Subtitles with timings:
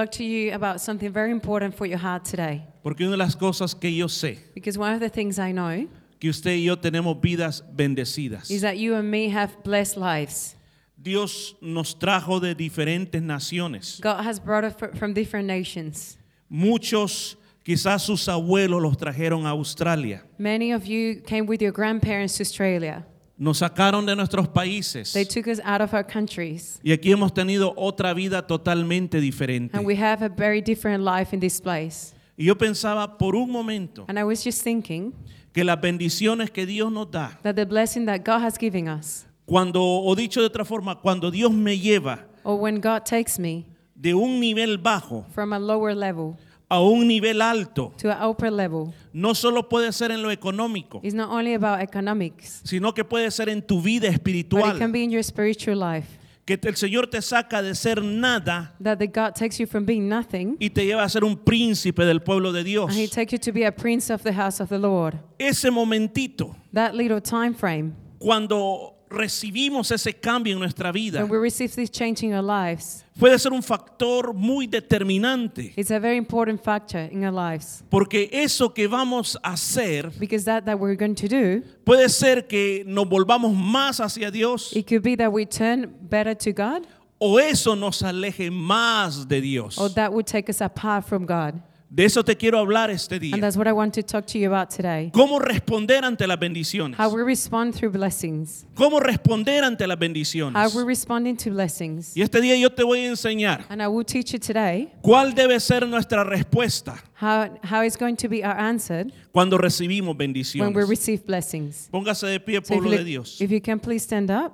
[0.00, 2.62] talk to you about something very important for your heart today.
[2.84, 5.88] Porque una de las cosas que yo sé, Because one of the things I know
[6.20, 8.48] que usted y yo tenemos vidas bendecidas.
[8.48, 10.54] is that you and me have blessed lives.
[10.96, 13.98] Dios nos trajo de diferentes naciones.
[14.00, 16.16] God has brought us fr- from different nations.
[16.48, 20.22] Muchos, quizás sus abuelos los trajeron a Australia.
[20.38, 23.04] Many of you came with your grandparents to Australia.
[23.38, 25.12] Nos sacaron de nuestros países.
[25.12, 26.80] They took us out of our countries.
[26.82, 29.76] Y aquí hemos tenido otra vida totalmente diferente.
[29.76, 32.14] And we have a very different life in this place.
[32.36, 35.12] Y yo pensaba por un momento And I was just thinking
[35.52, 39.24] que las bendiciones que Dios nos da, that the blessing that God has given us,
[39.46, 43.66] cuando, o dicho de otra forma, cuando Dios me lleva or when God takes me
[43.94, 46.36] de un nivel bajo from a lower level
[46.70, 51.00] a un nivel alto, to an upper level, no solo puede ser en lo económico,
[51.02, 54.58] it's not only about economics, sino que puede ser en tu vida but it can
[54.58, 54.92] espiritual.
[54.92, 56.06] be in your spiritual life.
[56.44, 60.08] Que el Señor te saca de ser nada That the God takes you from being
[60.08, 62.88] nothing y te lleva a ser un príncipe del pueblo de Dios.
[62.90, 65.18] and He takes you to be a prince of the house of the Lord.
[65.38, 71.38] Ese momentito, That little time frame cuando recibimos ese cambio en nuestra vida, when we
[71.38, 75.72] receive this change in our lives, puede ser un factor muy determinante.
[75.76, 80.44] it's a very important factor in our lives Porque eso que vamos a hacer because
[80.44, 84.86] that that we're going to do, puede ser que nos volvamos más hacia Dios it
[84.86, 86.86] could be that we turn better to God,
[87.18, 89.78] o eso nos aleje más de Dios.
[89.78, 91.60] or that would take us apart from God.
[91.90, 93.40] De eso te quiero hablar este And día.
[93.40, 95.10] that's what I want to talk to you about today.
[95.10, 96.98] ¿Cómo responder ante las bendiciones?
[97.00, 98.66] How we respond through blessings.
[98.74, 100.74] ¿Cómo responder ante las How bendiciones?
[100.74, 102.14] we're responding to blessings.
[102.14, 105.34] Y este día yo te voy a enseñar And I will teach you today cuál
[105.34, 110.18] debe ser nuestra respuesta how, how it's going to be our answer cuando recibimos when
[110.18, 110.88] we bendiciones.
[110.88, 111.88] receive blessings.
[111.90, 113.40] Póngase de pie, So if, pueblo you de Dios.
[113.40, 114.52] if you can please stand up.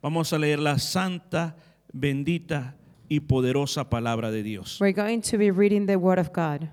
[0.00, 1.56] Vamos a leer la santa,
[1.92, 2.76] bendita
[3.08, 4.78] y poderosa palabra de Dios.
[4.80, 6.68] We're going to be reading the Word of God.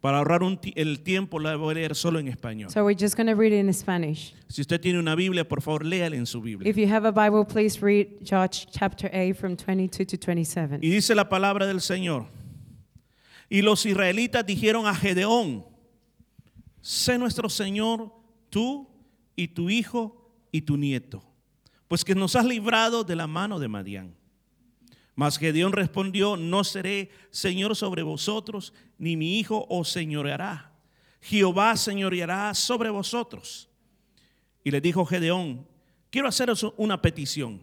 [0.00, 2.70] Para ahorrar un el tiempo la voy a leer solo en español.
[2.70, 4.32] So we're just going to read it in Spanish.
[4.48, 6.70] Si usted tiene una Biblia, por favor, léala en su Biblia.
[6.70, 10.78] If you have a Bible, please read George chapter 8 from 22 to 27.
[10.82, 12.26] Y dice la palabra del Señor.
[13.50, 15.64] Y los israelitas dijeron a Gedeón,
[16.80, 18.12] sé nuestro Señor,
[18.50, 18.88] tú
[19.34, 21.24] y tu hijo y tu nieto,
[21.88, 24.17] pues que nos has librado de la mano de Madián.
[25.18, 30.70] Mas Gedeón respondió, no seré Señor sobre vosotros, ni mi hijo os señoreará.
[31.20, 33.68] Jehová señoreará sobre vosotros.
[34.62, 35.66] Y le dijo Gedeón,
[36.10, 37.60] quiero haceros una petición,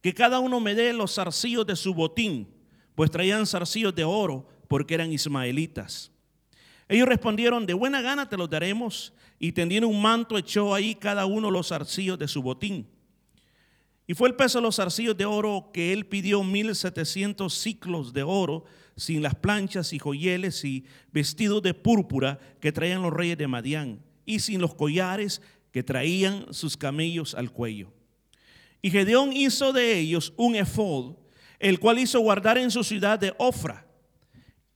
[0.00, 2.52] que cada uno me dé los zarcillos de su botín,
[2.96, 6.10] pues traían zarcillos de oro, porque eran ismaelitas.
[6.88, 11.24] Ellos respondieron, de buena gana te los daremos, y tendiendo un manto echó ahí cada
[11.24, 12.88] uno los zarcillos de su botín.
[14.10, 18.12] Y fue el peso de los zarcillos de oro que él pidió mil setecientos ciclos
[18.12, 18.64] de oro,
[18.96, 24.02] sin las planchas y joyeles y vestidos de púrpura que traían los reyes de Madián,
[24.26, 27.92] y sin los collares que traían sus camellos al cuello.
[28.82, 31.14] Y Gedeón hizo de ellos un efod,
[31.60, 33.86] el cual hizo guardar en su ciudad de Ofra.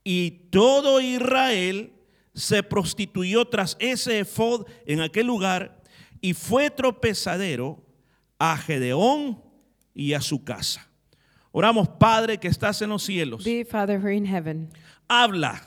[0.05, 1.93] Y todo Israel
[2.35, 5.83] se prostituyó tras ese efod en aquel lugar
[6.21, 7.84] y fue tropezadero
[8.53, 9.39] a Gedeón
[9.95, 10.87] y a su casa.
[11.53, 13.45] Oramos, Padre que estás en los cielos.
[13.45, 14.69] Dear Father who are in heaven,
[15.09, 15.61] Habla,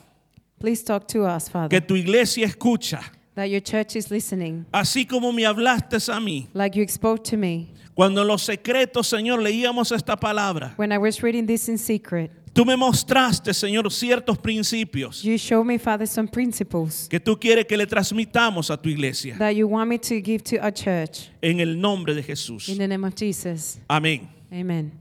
[0.60, 3.02] please talk to us, que Father, tu iglesia escucha,
[3.36, 6.48] that your church is listening, así como me hablaste a mí.
[6.54, 7.74] like you spoke to me.
[7.96, 12.32] Cuando en los secretos, Señor, leíamos esta palabra, When I was reading this in secret,
[12.58, 17.66] tú me mostraste, Señor, ciertos principios you showed me, Father, some principles que tú quieres
[17.68, 19.38] que le transmitamos a tu iglesia.
[19.38, 21.30] that you want me to give to our church.
[21.42, 22.68] En el nombre de Jesús.
[22.68, 23.80] In the name of Jesus.
[23.88, 24.28] Amén.
[24.52, 24.92] Amen.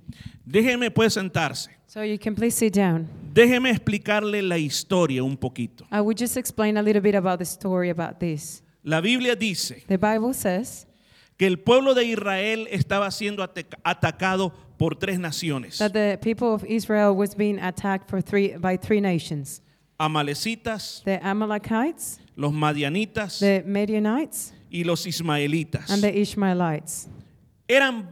[0.45, 1.71] Déjeme pues sentarse.
[1.87, 3.09] So you can please sit down.
[3.33, 5.87] Déjeme explicarle la historia un poquito.
[5.91, 8.63] I will just explain a little bit about the story about this.
[8.83, 10.87] La Biblia dice The Bible says
[11.39, 15.79] que el pueblo de Israel estaba siendo ate- atacado por tres naciones.
[15.79, 19.61] that the people of Israel was being attacked for three, by three nations.
[19.99, 25.91] Amalecitas, The Amalekites, los Madianitas the Midianites, y los Ismaelitas.
[25.91, 27.09] and the Ishmaelites.
[27.69, 28.09] Eran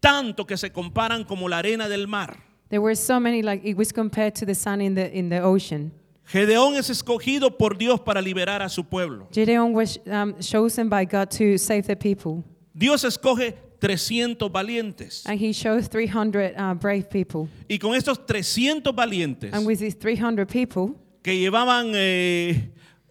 [0.00, 2.36] tanto que se comparan como la arena del mar.
[2.68, 5.40] There were so many, like it was compared to the sun in the, in the
[5.42, 5.92] ocean.
[6.26, 9.26] Gedeón es escogido por Dios para liberar a su pueblo.
[9.32, 12.44] Gideon was um, chosen by God to save the people,
[12.74, 15.26] Dios escoge 300 valientes.
[15.26, 17.48] and he chose 300 uh, brave people.
[17.68, 22.70] Y con estos 300 valientes And with these 300 people, que llevaban eh,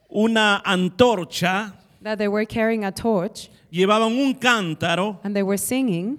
[0.09, 6.17] una antorcha, that they were carrying a torch, llevaban un cántaro and they were singing,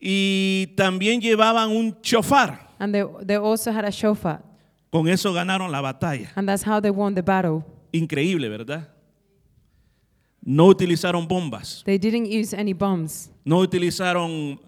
[0.00, 2.58] y también llevaban un chofar.
[2.80, 4.40] and they, they also had a shofar.
[4.90, 6.30] Con eso ganaron la batalla.
[6.36, 7.62] And that's how they won the battle.
[7.92, 8.88] Increíble, ¿verdad?
[10.50, 14.58] No utilizaron bombas, They didn't use any bombs, no utilizaron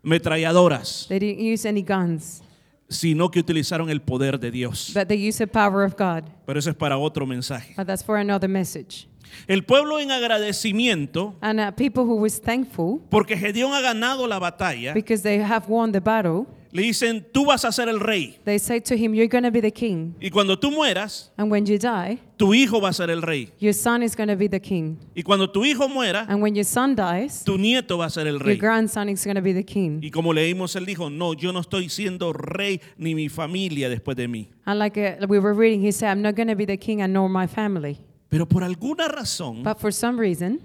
[0.00, 2.42] metralladoras, they didn't use any guns,
[2.88, 4.92] sino que utilizaron el poder de Dios.
[4.94, 6.30] but they used the power of God.
[6.46, 7.74] Pero eso es para otro mensaje.
[7.76, 9.08] But that's for another message.
[9.48, 14.38] El pueblo en agradecimiento, And uh, people who was thankful porque Gedeón ha ganado la
[14.38, 16.46] batalla, because they have won the battle,
[16.76, 18.38] le dicen, tú vas a ser el rey.
[18.44, 20.14] they say to him, You're going to be the king.
[20.20, 23.50] Y cuando tú mueras, And when you die, tu hijo va a ser el rey.
[23.58, 24.98] your son is going to be the king.
[25.14, 28.26] Y cuando tu hijo muera, And when your son dies, tu nieto va a ser
[28.26, 28.56] el your rey.
[28.58, 30.00] grandson is going to be the king.
[30.02, 34.14] Y como leímos, él dijo, no, yo no estoy siendo rey ni mi familia después
[34.16, 34.48] de mí.
[34.66, 37.00] And like uh, we were reading, he said, I'm not going to be the king
[37.00, 37.98] and nor my family.
[38.28, 40.60] Pero por alguna razón, But for some reason,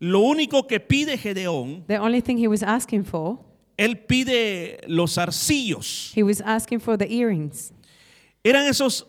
[0.00, 3.38] lo único que pide Gedeón, the only thing he was asking for,
[3.76, 6.12] él pide los arcillos.
[6.14, 7.72] he was asking for the earrings.
[8.44, 9.06] Eran esos,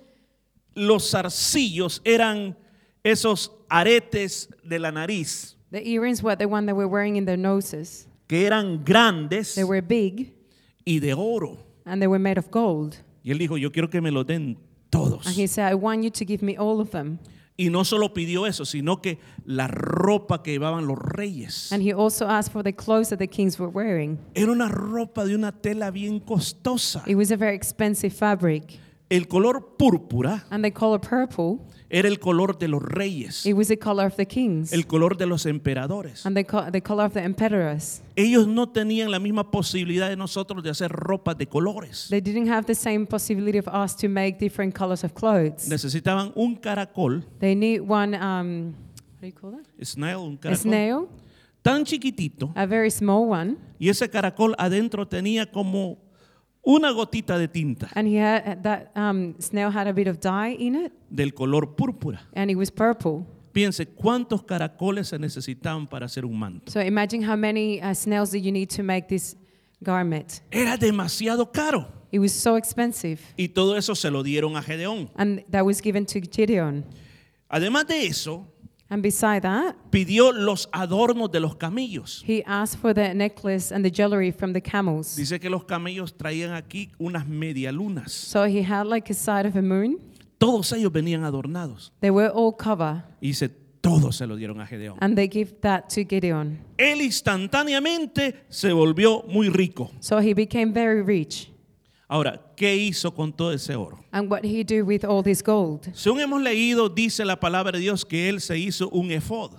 [0.75, 2.55] los arcillos eran
[3.03, 7.37] esos aretes de la nariz The earrings were the one that were wearing in their
[7.37, 8.07] noses.
[8.27, 10.33] que eran grandes They were big
[10.85, 11.57] y de oro.
[11.85, 12.97] and they were made of gold.
[13.23, 14.57] Y él dijo, yo quiero que me los den
[14.89, 15.25] todos.
[15.25, 17.19] And he said, I want you to give me all of them.
[17.57, 21.93] Y no solo pidió eso, sino que la ropa que llevaban los reyes And he
[21.93, 24.17] also asked for the clothes that the kings were wearing.
[24.33, 27.03] era una ropa de una tela bien costosa.
[27.07, 28.79] It was a very expensive fabric.
[29.09, 31.59] El color púrpura And the color purple,
[31.91, 34.73] era el color de los reyes, it was the color of the kings.
[34.73, 36.25] el color de los emperadores.
[36.25, 38.01] And the, co- the color of the emperors.
[38.15, 42.07] Ellos no tenían la misma posibilidad de nosotros de hacer ropas de colores.
[42.09, 45.69] They didn't have the same possibility of us to make different colors of clothes.
[45.69, 49.85] Necesitaban un caracol, They need one, um, what do you call that?
[49.85, 51.09] snail, un A caracol snail,
[51.61, 53.57] tan chiquitito, a very small one.
[53.77, 55.99] y ese caracol adentro tenía como
[56.65, 60.55] una gotita de tinta And he had that um, snail had a bit of dye
[60.59, 62.21] in it, del color púrpura.
[62.33, 63.25] and it was purple.
[63.53, 66.71] Piense cuántos caracoles se necesitaban para hacer un manto.
[66.71, 69.37] So imagine how many uh, snails do you need to make this
[69.81, 70.41] garment.
[70.51, 71.87] Era demasiado caro.
[72.11, 75.09] It was so expensive, Y todo eso se lo dieron a Gedeón.
[75.15, 76.83] and that was given to Gideon.
[77.49, 78.45] Además de eso,
[78.87, 82.23] And beside that, pidió los adornos de los camellos.
[82.25, 85.15] he asked for the necklace and the jewelry from the camels.
[85.15, 88.11] Dice que los camellos traían aquí unas medialunas.
[88.11, 89.97] So he had like a side of a moon.
[90.37, 91.91] Todos ellos venían adornados.
[92.01, 93.49] They were all covered, Y dice,
[93.81, 94.97] todos se lo dieron a Gedeón.
[95.01, 96.59] and they give that to Gideon.
[96.77, 99.91] Él instantáneamente se volvió muy rico.
[99.99, 101.49] So he became very rich.
[102.07, 104.03] Ahora, ¿qué hizo con todo ese oro?
[104.11, 105.87] And what he do with all this gold?
[105.93, 109.51] Según hemos leído, dice la palabra de Dios que él se hizo un efod.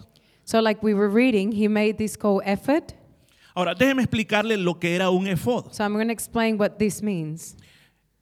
[0.44, 2.94] So, like we were reading, he made this gold effort.
[3.56, 5.72] Ahora, déjeme explicarle lo que era un efod.
[5.72, 7.56] So, I'm going to explain what this means.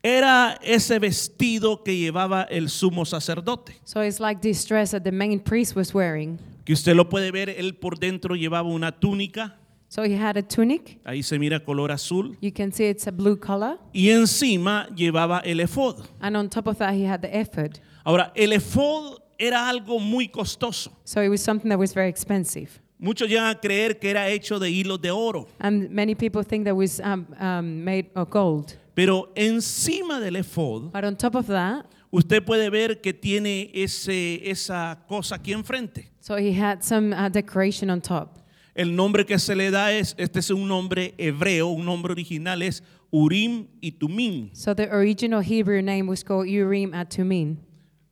[0.02, 3.74] Era ese vestido que llevaba el sumo sacerdote.
[3.84, 6.38] So, it's like this dress that the main priest was wearing.
[6.64, 9.58] Que usted lo puede ver, él por dentro llevaba una túnica,
[9.94, 10.98] So, he had a tunic.
[11.04, 13.78] ahí se mira color azul, You can see it's a blue color.
[13.92, 16.04] y encima llevaba el efod.
[16.20, 17.78] And on top of that, he had the ephod.
[18.04, 20.90] Ahora, el efod era algo muy costoso.
[21.04, 22.80] So, it was something that was very expensive.
[22.98, 26.64] Muchos llegan a creer que era hecho de hilos de oro, And many people think
[26.64, 28.76] that it was um, um, made of gold.
[28.96, 34.40] pero encima del efod But on top of that, usted puede ver que tiene ese,
[34.50, 36.08] esa cosa aquí enfrente.
[36.18, 38.40] so he had some uh, decoration on top.
[38.74, 42.60] El nombre que se le da es, este es un nombre hebreo, un nombre original
[42.62, 44.50] es Urim y Tumim.
[44.52, 47.58] So the original Hebrew name was called Urim and Tumim.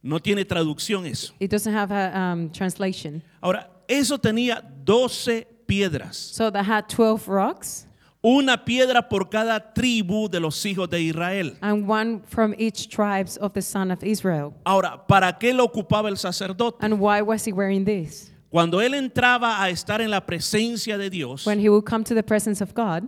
[0.03, 1.33] No tiene traducción eso.
[1.41, 3.23] It doesn't have a um, translation.
[3.43, 6.17] Ahora, eso tenía 12 piedras.
[6.17, 7.87] So that had 12 rocks
[8.25, 11.57] Una piedra por cada tribu de los hijos de Israel.
[11.61, 14.55] and one from each tribes of the son of Israel.
[14.65, 16.77] Ahora, ¿para qué lo ocupaba el sacerdote?
[16.85, 18.32] And why was he wearing this?
[18.53, 22.15] Cuando él entraba a estar en la presencia de Dios, When he would come to
[22.15, 23.05] the presence of God,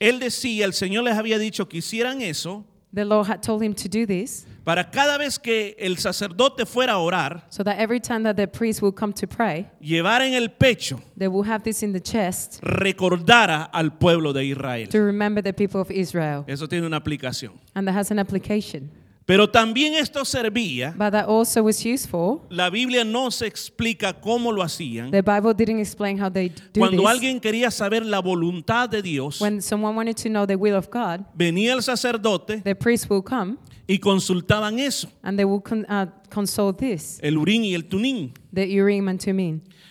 [0.00, 3.74] él decía, el Señor les había dicho que hicieran eso the Lord had told him
[3.74, 8.00] to do this para cada vez que el sacerdote fuera a orar, so that every
[8.00, 11.62] time that the priest would come to pray, llevar en el pecho, they would have
[11.62, 14.88] this in the chest recordara al pueblo de Israel.
[14.88, 16.44] to remember the people of Israel.
[16.48, 17.52] Eso tiene una aplicación.
[17.76, 18.90] And that has an application.
[19.28, 22.40] Pero también esto servía, But that also was useful.
[22.48, 25.10] la Biblia no se explica cómo lo hacían.
[25.10, 27.10] The Bible didn't explain how they do Cuando this.
[27.10, 30.88] alguien quería saber la voluntad de Dios, When someone wanted to know the will of
[30.90, 35.84] God, venía el sacerdote the priest will come y consultaban eso, and they will con-
[35.90, 38.32] uh, consult this, el Urín y el Tunín.
[38.54, 39.20] the Urim and.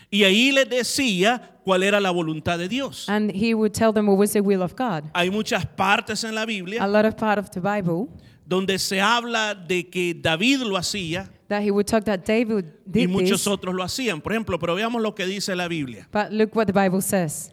[0.09, 3.07] Y ahí les decía cuál era la voluntad de Dios.
[3.07, 5.03] And he would tell them what was the will of God.
[5.13, 8.07] Hay muchas partes en la A Biblia lot of part of the Bible
[8.47, 13.07] donde se habla de que David lo hacía that he would talk that David y
[13.07, 13.47] muchos this.
[13.47, 14.21] otros lo hacían.
[14.21, 16.07] Por ejemplo, pero veamos lo que dice la Biblia.
[16.11, 17.51] But look what the Bible says.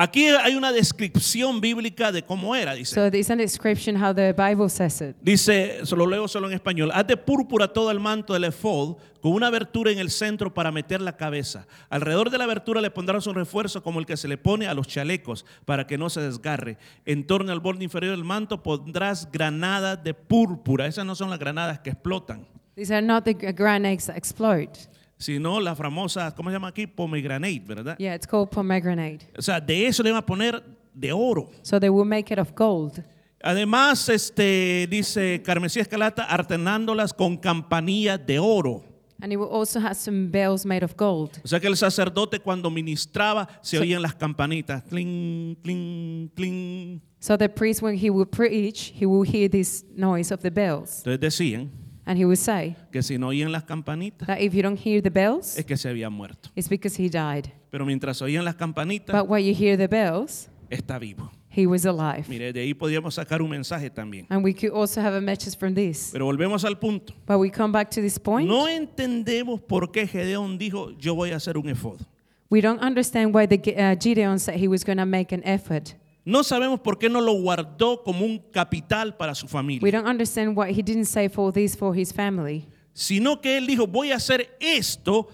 [0.00, 2.94] Aquí hay una descripción bíblica de cómo era, dice.
[2.94, 5.16] So there's a description how the Bible says it.
[5.20, 8.98] Dice, se lo leo solo en español, haz de púrpura todo el manto del efod
[9.20, 11.66] con una abertura en el centro para meter la cabeza.
[11.90, 14.74] Alrededor de la abertura le pondrás un refuerzo como el que se le pone a
[14.74, 16.78] los chalecos para que no se desgarre.
[17.04, 20.86] En torno al borde inferior del manto pondrás granadas de púrpura.
[20.86, 24.78] Esas no son las granadas que explotan, These are not the grenades that explode.
[25.18, 26.86] Sino las famosas, ¿cómo se llama aquí?
[26.86, 27.98] Pomegranate, ¿verdad?
[27.98, 29.26] Yeah, it's called pomegranate.
[29.36, 30.62] O sea, de eso le van a poner
[30.94, 31.50] de oro.
[31.62, 33.04] So they will make it of gold.
[33.42, 38.84] Además, este, dice Carmesí Escalata, artenándolas con campanillas de oro.
[39.20, 41.40] And it will also have some bells made of gold.
[41.44, 44.84] O sea que el sacerdote cuando ministraba se oían las campanitas.
[44.84, 47.00] Cling, cling, cling.
[47.18, 50.98] So the priest, when he will preach, he will hear this noise of the bells.
[50.98, 51.70] Entonces decían
[52.08, 55.02] And he will say que si no oían las campanitas that if you don't hear
[55.02, 56.48] the bells, es que se había muerto.
[56.56, 57.52] it's because he died.
[57.70, 61.30] Pero mientras oían las campanitas, But when you hear the bells, está vivo.
[61.50, 62.24] he was alive.
[62.26, 64.24] Mire, de ahí podíamos sacar un mensaje también.
[64.30, 66.08] And we could also have a message from this.
[66.10, 67.12] Pero volvemos al punto.
[67.26, 68.48] But we come back to this point.
[68.48, 72.00] No entendemos por qué Gedeón dijo, yo voy a hacer un efod.
[72.48, 75.94] We don't understand why the, uh, Gideon said he was going to make an effort.
[76.28, 80.06] No sabemos por qué no lo guardó como un capital para su We familia, don't
[80.06, 82.66] understand why he didn't save all this for his family.
[82.92, 85.28] sino que él dijo, voy a hacer esto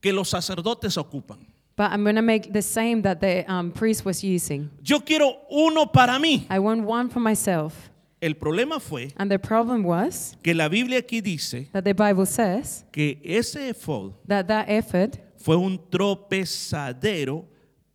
[0.00, 1.38] que los sacerdotes ocupan.
[1.76, 4.70] But I'm going to make the same that the um, priest was using.
[4.84, 6.46] Yo quiero uno para mí.
[6.48, 7.90] I want one for myself.
[8.20, 12.24] El problema fue And the problem was que la Biblia aquí dice that the Bible
[12.24, 17.44] says que ese efod that that effort fue un tropezadero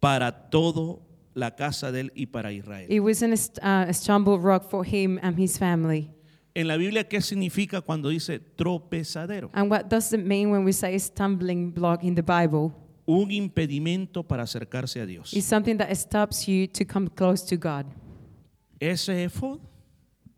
[0.01, 0.99] para toda
[1.33, 2.87] la casa de él y para Israel.
[2.89, 6.09] it was an, uh, a stumble rock for him and his family.
[6.53, 9.49] En la Biblia, ¿qué significa cuando dice tropezadero?
[9.53, 12.73] And what does it mean when we say stumbling block in the Bible?
[13.05, 15.33] Un impedimento para acercarse a Dios.
[15.33, 17.85] It's something that stops you to come close to God.
[18.79, 19.59] Ese efod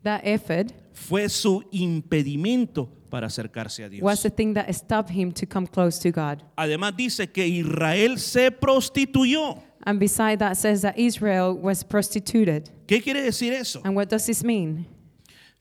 [0.03, 4.03] That effort fue su impedimento para acercarse a Dios.
[4.03, 6.43] was the thing that stopped him to come close to God.
[6.55, 9.57] Además dice que Israel se prostituyó.
[9.85, 12.69] And beside that says that Israel was prostituted.
[12.87, 13.81] ¿Qué quiere decir eso?
[13.83, 14.85] And what does this mean?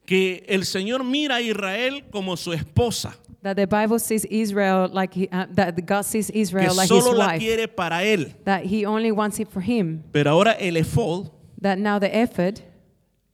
[0.06, 5.12] Que el Señor mira a Israel como su esposa, That the Bible sees Israel like
[5.14, 7.40] he, uh, that God sees que Israel like his la wife.
[7.40, 8.32] quiere para él.
[8.44, 10.04] That he only wants it for him.
[10.12, 12.62] Pero ahora el efod That now the effort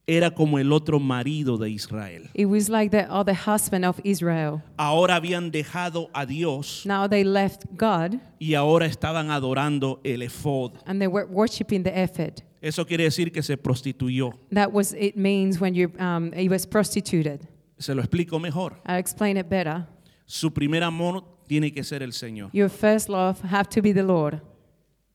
[0.09, 2.29] era como el otro marido de Israel.
[2.35, 4.63] it was like the other husband of Israel.
[4.79, 10.73] Ahora habían dejado a Dios Now they left God y ahora estaban adorando el efod.
[10.87, 12.41] and they were worshiping the effort.
[12.61, 14.33] Eso quiere decir que se prostituyó.
[14.51, 17.47] That was it means when you um, he was prostituted.
[17.79, 18.81] Se lo explico mejor.
[18.87, 19.87] I'll explain it better.
[20.27, 24.03] Su primer amor tiene que ser el Señor, Your first love have to be the
[24.03, 24.41] Lord,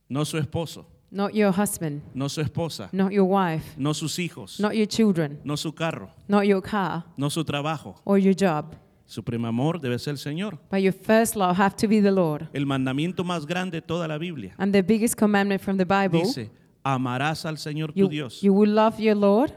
[0.08, 4.60] no su esposo, not your husband, no su esposa, not your wife, no sus hijos,
[4.60, 7.96] not your children, no su carro, not your car no su trabajo.
[8.04, 8.76] or your job.
[9.06, 10.58] Su primer amor debe ser el Señor.
[10.72, 12.48] But your first love have to be the Lord.
[12.54, 16.22] El mandamiento más grande de toda la Biblia And the biggest commandment from the Bible,
[16.22, 16.50] dice,
[16.84, 19.54] amarás al Señor tu you, Dios you will love your Lord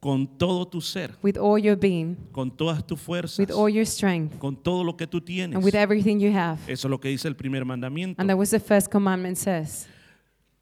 [0.00, 3.86] con todo tu ser, with all your being, con todas tus fuerzas, with all your
[3.86, 5.54] strength, con todo lo que tú tienes.
[5.54, 6.58] and with everything you have.
[6.66, 8.20] Eso es lo que dice el primer mandamiento.
[8.20, 9.86] And that was the first commandment says.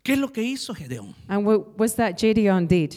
[0.02, 1.14] ¿Qué es lo que hizo Gedeón?
[1.28, 2.95] And what was that Gideon did?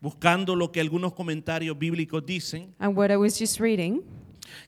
[0.00, 4.02] Buscando lo que algunos comentarios bíblicos dicen, And what I was just reading,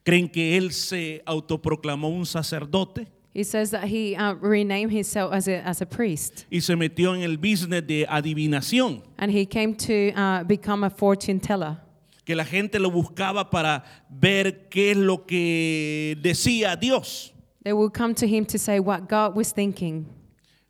[0.05, 5.49] creen que él se autoproclamó un sacerdote it says that he uh, renamed himself as
[5.49, 6.47] a, as a priest.
[6.51, 10.91] y se metió en el business de adivinación, And he came to uh, become a
[10.91, 11.79] fortune teller.
[12.25, 17.33] que la gente lo buscaba para ver qué es lo que decía Dios.
[17.65, 20.07] They would come to him to say what God was thinking.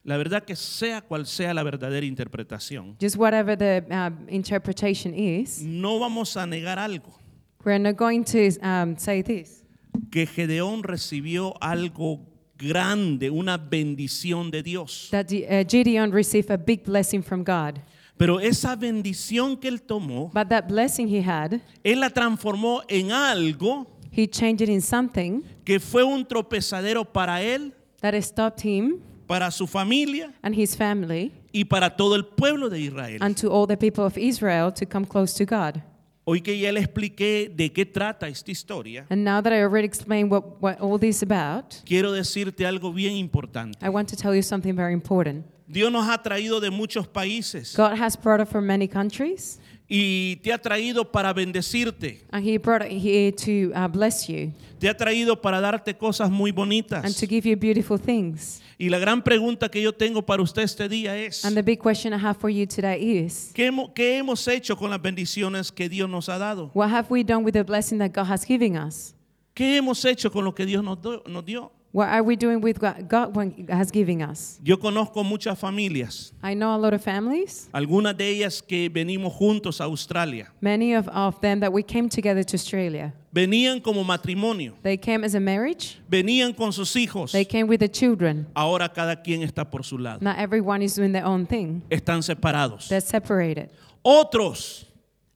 [0.04, 5.62] La verdad que sea cual sea la verdadera interpretación, Just whatever the uh, interpretation is,
[5.62, 7.18] no vamos a negar algo,
[7.64, 9.64] we're not going to um, say this.
[10.11, 12.20] que Gedeón recibió algo
[12.58, 15.08] grande, una bendición de Dios.
[15.11, 17.80] That the, uh, Gideon received a big blessing from God.
[18.18, 23.11] Pero esa bendición que él tomó, But that blessing he had, él la transformó en
[23.11, 29.00] algo he changed it in something que fue un tropezadero para él, that stopped him
[29.26, 33.19] para su familia and his family y para todo el pueblo de Israel.
[33.23, 35.81] and to all the people of Israel to come close to God.
[36.26, 39.87] Hoy que ya le expliqué de qué trata esta historia, And now that I already
[39.87, 43.76] explained what, what all this is about, quiero decirte algo bien importante.
[43.85, 45.45] I want to tell you something very important.
[45.66, 50.36] Dios nos ha traído de muchos países God has brought us from many countries, y
[50.36, 54.88] te ha traído para bendecirte, And He brought it here to uh, bless you te
[54.88, 57.16] ha traído para darte cosas muy and bonitas.
[57.18, 58.60] to give you beautiful things.
[58.76, 61.78] Y la gran pregunta que yo tengo para usted este día es, And the big
[61.80, 65.70] question I have for you today is ¿qué hemos, qué hemos hecho con las bendiciones
[65.70, 66.70] que Dios nos ha dado?
[66.74, 69.14] what have we done with the blessing that God has given us?
[69.54, 71.70] ¿Qué hemos hecho con lo que Dios nos, do- nos dio?
[71.94, 74.58] What are we doing with God when- has given us?
[74.64, 79.32] Yo conozco muchas familias, I know a lot of families, algunas de ellas que venimos
[79.32, 80.48] juntos a Australia.
[80.60, 83.12] many of, of them that we came together to Australia.
[83.32, 87.30] Venían como matrimonio, They came as a marriage, venían con sus hijos.
[87.30, 88.48] they came with the children.
[88.56, 90.18] Ahora cada quien está por su lado.
[90.20, 92.88] Not everyone is doing their own thing, Están separados.
[92.88, 93.70] they're separated.
[94.04, 94.86] Otros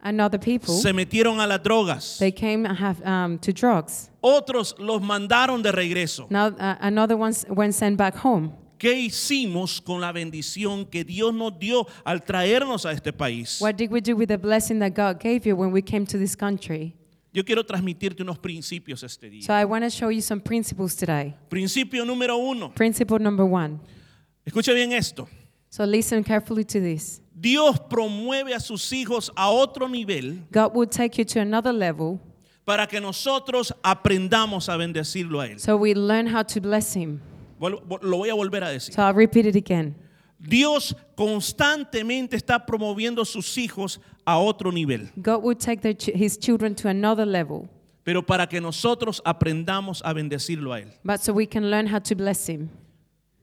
[0.01, 2.19] And other people, se metieron a las drogas.
[2.19, 4.11] they came have, um, to drugs.
[4.23, 6.29] Otros los mandaron de regreso.
[6.31, 8.53] Now, uh, another ones went sent back home.
[8.79, 13.61] ¿Qué hicimos con la bendición que Dios nos dio al traernos a este país?
[13.61, 16.17] What did we do with the blessing that God gave you when we came to
[16.17, 16.95] this country?
[17.33, 19.43] Yo quiero transmitirte unos principios este día.
[19.43, 21.35] So I want to show you some principles today.
[21.49, 22.71] Principio número uno.
[22.73, 23.81] Principle number one.
[24.47, 25.29] Escucha bien esto.
[25.71, 27.21] So listen carefully to this.
[27.41, 32.19] Dios promueve a sus hijos a otro nivel God will take you to another level
[32.65, 35.59] para que nosotros aprendamos a bendecirlo a Él.
[35.61, 37.21] so we learn how to bless Him.
[37.61, 37.81] Lo
[38.19, 38.95] voy a volver a decir.
[38.95, 39.95] So I'll repeat it again.
[40.39, 46.39] Dios constantemente está promoviendo a sus hijos a otro nivel, God will take their, His
[46.39, 47.69] children to another level,
[48.05, 50.93] pero para que nosotros aprendamos a bendecirlo a Él.
[51.05, 52.71] but so we can learn how to bless Him.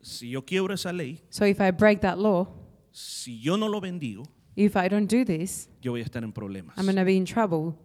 [0.02, 2.48] Si yo quiebro esa ley, So if I break that law,
[2.96, 4.24] si yo no lo bendigo,
[4.56, 6.78] if I don't do this, yo voy a estar en problemas.
[6.78, 7.76] I'm going to be in trouble.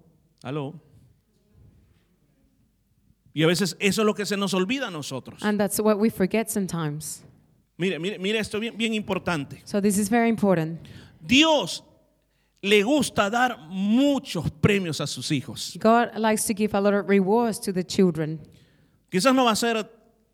[0.45, 0.81] Aló.
[3.35, 5.43] Y a veces eso es lo que se nos olvida a nosotros.
[5.43, 7.25] And that's what we forget sometimes.
[7.77, 9.63] Mire, mire, mire esto bien, bien importante.
[9.65, 10.81] So this is very important.
[11.21, 11.83] Dios
[12.63, 15.77] le gusta dar muchos premios a sus hijos.
[15.81, 18.41] God likes to give a lot of rewards to the children.
[19.11, 19.91] Quizás no va a ser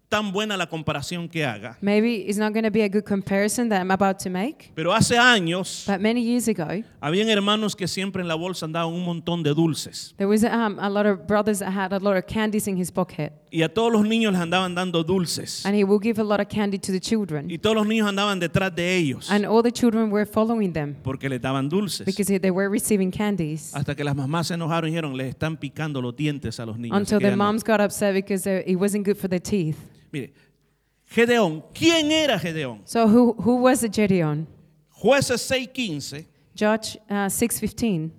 [0.08, 3.68] tan buena la comparación que haga, Maybe it's not going to be a good comparison
[3.70, 7.88] that I'm about to make, pero hace años but many years ago, habían hermanos que
[7.88, 10.14] siempre en la bolsa andaban un montón de dulces.
[10.16, 12.90] there was um, a lot of brothers that had a lot of candies in his
[12.90, 16.24] pocket, y a todos los niños les andaban dando dulces and he will give a
[16.24, 17.50] lot of candy to the children.
[17.50, 20.94] y todos los niños andaban detrás de ellos And all the children were following them
[21.02, 22.04] porque les daban dulces.
[22.04, 23.74] because they were receiving candies.
[23.74, 26.76] Hasta que las mamás se enojaron y dijeron, les están picando los dientes a los
[26.78, 26.96] niños.
[26.98, 27.44] Until the ya no".
[27.44, 29.76] moms got upset because uh, it wasn't good for their teeth.
[30.12, 30.34] Mire,
[31.08, 32.82] Gedeón, ¿quién era Gedeón?
[32.84, 34.46] So who, who was the Gedeon?
[34.90, 38.10] Jueces 6:15 Judge uh, 6.15,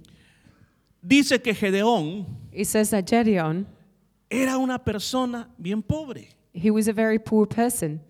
[1.02, 3.66] dice que Gedeón it says that Gedeon,
[4.30, 6.30] era una persona bien pobre.
[6.54, 8.02] he was a very poor person.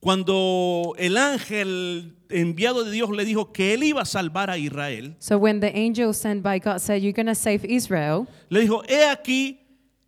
[0.00, 5.14] Cuando el ángel enviado de Dios le dijo que él iba a salvar a Israel,
[5.18, 8.82] So when the angel sent by God said, you're going to save Israel, le dijo,
[8.86, 9.58] he aquí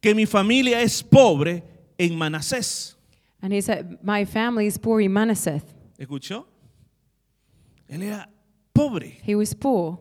[0.02, 1.62] que mi familia es pobre
[1.98, 2.94] en Manasés.
[3.40, 5.62] and he said, my family is poor in Manasseh.
[5.98, 6.44] ¿Escuchó?
[7.88, 8.28] Él era
[8.74, 9.98] pobre, He was poor.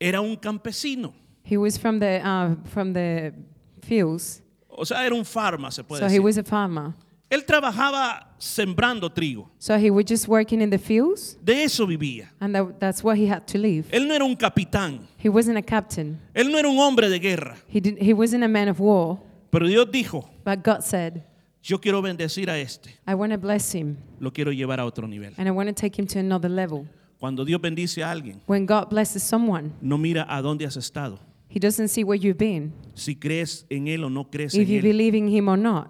[0.00, 1.12] era un campesino.
[1.44, 3.34] He was from the, uh, from the
[3.82, 4.42] fields.
[4.68, 6.22] O sea, era un farma, se puede So he decir.
[6.22, 6.94] was a farmer.
[7.30, 9.48] Él trabajaba sembrando trigo.
[9.58, 12.28] So he was just working in the fields, De eso vivía.
[12.40, 13.86] and that, that's what he had to live.
[13.90, 15.06] Él no era un capitán.
[15.16, 16.20] He wasn't a captain.
[16.34, 17.56] Él no era un hombre de guerra.
[17.68, 19.18] He, did, he wasn't a man of war.
[19.50, 21.22] Pero Dios dijo, But God said,
[21.62, 22.90] yo quiero bendecir a este.
[23.06, 25.32] I want to bless him, Lo quiero llevar a otro nivel.
[25.38, 26.86] and I want to take him to another level.
[27.18, 31.18] Cuando Dios bendice a alguien, When God blesses someone, no mira a dónde has estado.
[31.54, 34.66] He doesn't see where you've been, Si crees en Él o no crees if en
[34.68, 34.82] you Él.
[34.82, 35.88] believe in him or not,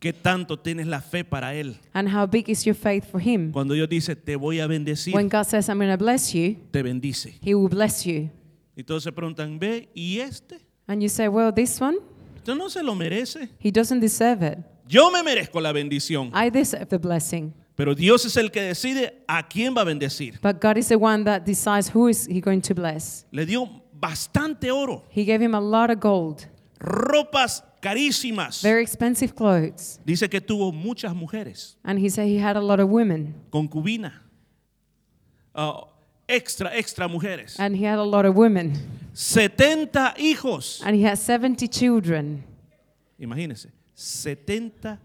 [0.00, 1.76] ¿Qué tanto tienes la fe para Él?
[1.94, 3.50] and how big is your faith for him.
[3.52, 6.56] Cuando Dios dice, te voy a bendecir, When God says, I'm going to bless you,
[6.70, 7.34] te bendice.
[7.42, 8.30] he will bless you.
[8.76, 10.60] Y todos se preguntan, ve, ¿y este?
[10.86, 11.96] And you say, well, this one,
[12.36, 13.48] Esto no se lo merece.
[13.58, 14.58] he doesn't deserve it.
[14.88, 16.30] Yo me merezco la bendición.
[16.32, 17.52] I deserve the blessing.
[17.74, 20.38] Pero Dios es el que decide a quién va a bendecir.
[20.40, 23.26] But God is the one that decides who is he going to bless.
[23.30, 23.68] Le dio
[24.00, 26.46] bastante oro, He gave him a lot of gold,
[26.80, 28.62] ropas carísimas.
[28.62, 29.98] very expensive clothes.
[30.04, 33.34] Dice que tuvo muchas mujeres, And he said he had a lot of women.
[33.50, 34.12] concubina,
[35.54, 35.84] ah,
[36.28, 37.56] extra, extra mujeres.
[37.58, 38.74] And he had a lot of women.
[39.14, 40.80] 70 hijos.
[40.84, 42.44] And he had 70 children.
[43.20, 44.96] Imagínense, 70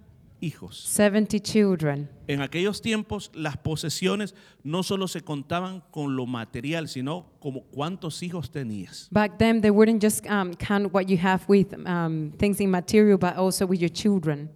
[0.43, 0.77] hijos.
[0.77, 2.10] 70 children.
[2.27, 8.21] En aquellos tiempos las posesiones no solo se contaban con lo material, sino como cuántos
[8.23, 9.08] hijos tenías.
[9.12, 13.17] Back then, they wouldn't just um, count what you have with um, things in material,
[13.17, 14.49] but also with your children.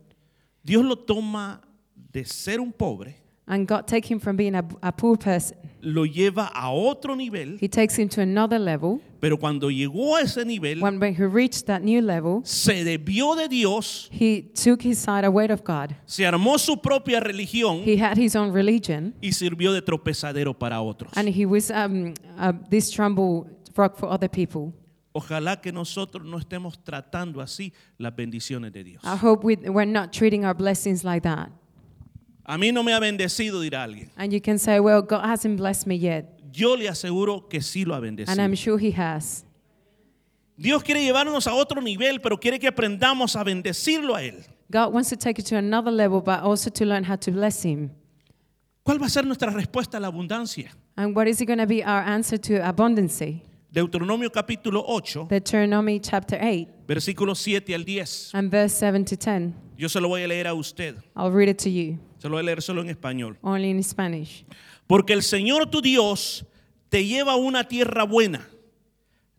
[0.63, 1.62] Dios lo toma
[1.95, 5.56] de ser un pobre And God take him from being a, a poor person.
[5.82, 9.00] lo lleva a otro nivel, He takes him to another level.
[9.22, 13.36] pero cuando llegó a ese nivel, When, when he reached that new level, se desvió
[13.38, 15.96] de Dios, he took his side away of God.
[16.06, 19.14] se armó su propia religión He had his own religion.
[19.22, 21.14] y sirvió de tropezadero para otros.
[21.16, 24.74] And he was um, uh, this trumble rock for other people.
[25.14, 29.02] Ojalá que nosotros no estemos tratando así las bendiciones de Dios.
[29.06, 31.50] I hope we, we're not treating our blessings like that.
[32.50, 34.10] A mí no me ha bendecido, dirá alguien.
[34.16, 36.26] And you can say, well, God hasn't blessed me yet.
[36.54, 38.40] Yo le aseguro que sí lo ha And bendecido.
[38.40, 39.44] I'm sure He has.
[40.58, 44.46] Dios quiere llevarnos a otro nivel, pero quiere que aprendamos a bendecirlo a Él.
[44.72, 47.64] God wants to take you to another level, but also to learn how to bless
[47.64, 47.92] Him.
[48.84, 50.72] ¿Cuál va a ser nuestra respuesta a la abundancia?
[50.96, 53.42] And what is going to be our answer to abundancy?
[53.70, 58.32] Deuteronomio capítulo 8, Deuteronomy chapter 8 versículos 7 al 10.
[58.34, 59.54] and verse 7 to 10.
[59.78, 60.95] Yo se lo voy a leer a usted.
[61.15, 63.38] I'll read it to you, Se lo voy a leer solo en español.
[63.41, 64.45] only in Spanish.
[64.88, 66.45] Porque el Señor tu Dios
[66.89, 68.47] te lleva a una tierra buena,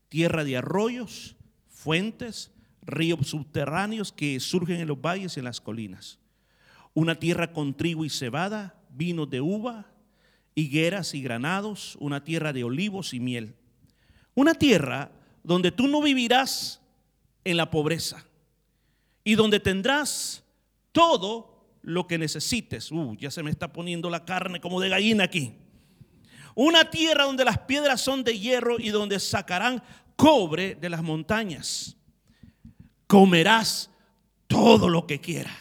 [0.09, 1.35] tierra de arroyos,
[1.69, 2.51] fuentes,
[2.83, 6.19] ríos subterráneos que surgen en los valles y en las colinas.
[6.95, 9.87] Una tierra con trigo y cebada, vinos de uva,
[10.55, 13.55] higueras y granados, una tierra de olivos y miel.
[14.35, 15.11] Una tierra
[15.43, 16.81] donde tú no vivirás
[17.51, 18.25] en la pobreza
[19.25, 20.45] y donde tendrás
[20.93, 22.93] todo lo que necesites.
[22.93, 25.55] Uh, ya se me está poniendo la carne como de gallina aquí.
[26.55, 29.83] Una tierra donde las piedras son de hierro y donde sacarán
[30.17, 31.97] cobre de las montañas.
[33.07, 33.91] Comerás
[34.47, 35.57] todo lo que quieras.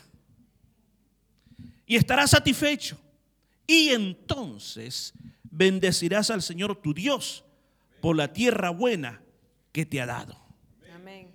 [1.85, 2.97] Y estarás satisfecho.
[3.65, 7.45] Y entonces bendecirás al Señor tu Dios
[8.01, 9.21] por la tierra buena
[9.71, 10.37] que te ha dado.
[10.95, 11.31] Amen.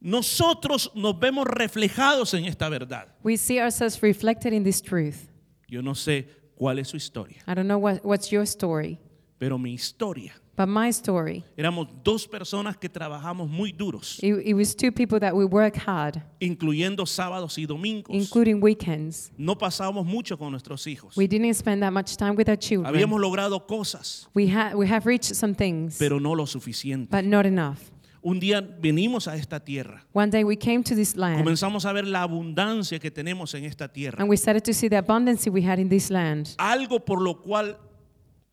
[0.00, 3.06] Nosotros nos vemos reflejados en esta verdad.
[3.22, 5.28] We see ourselves reflected in this truth.
[5.68, 8.98] Yo no sé cuál es su historia, I don't know what, what's your story,
[9.38, 10.32] pero mi historia.
[10.56, 15.18] but my story, Éramos dos personas que trabajamos muy duros, it, it was two people
[15.20, 18.14] that we work hard, incluyendo sábados y domingos.
[18.14, 19.30] including weekends.
[19.38, 21.16] No pasábamos mucho con nuestros hijos.
[21.16, 22.86] We didn't spend that much time with our children.
[22.92, 27.08] Habíamos logrado cosas, We, ha- we have reached some things, pero no lo suficiente.
[27.10, 27.78] but not enough.
[28.22, 31.92] Un día venimos a esta tierra, One day we came to this land comenzamos a
[31.92, 34.20] ver la abundancia que tenemos en esta tierra.
[34.20, 36.48] and we started to see the abundance we had in this land.
[36.58, 37.78] Algo por lo cual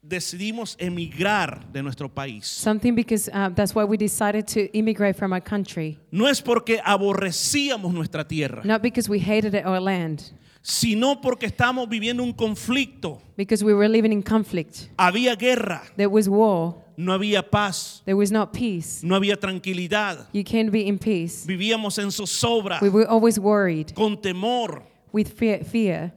[0.08, 2.46] decidimos emigrar de nuestro país.
[2.46, 5.98] Something because uh, that's why we decided to immigrate from our country.
[6.12, 10.22] No es porque aborrecíamos nuestra tierra, Not because we hated our land,
[10.62, 13.22] sino porque estamos viviendo un conflicto.
[13.36, 14.90] because we were living in conflict.
[14.98, 19.04] Había guerra, There was war, no había paz, there was not peace.
[19.04, 20.28] no había tranquilidad.
[20.34, 21.46] You can't be in peace.
[21.46, 24.84] Vivíamos en zozobra, We were always worried con temor.
[25.14, 25.64] with fear.
[25.64, 26.14] fear.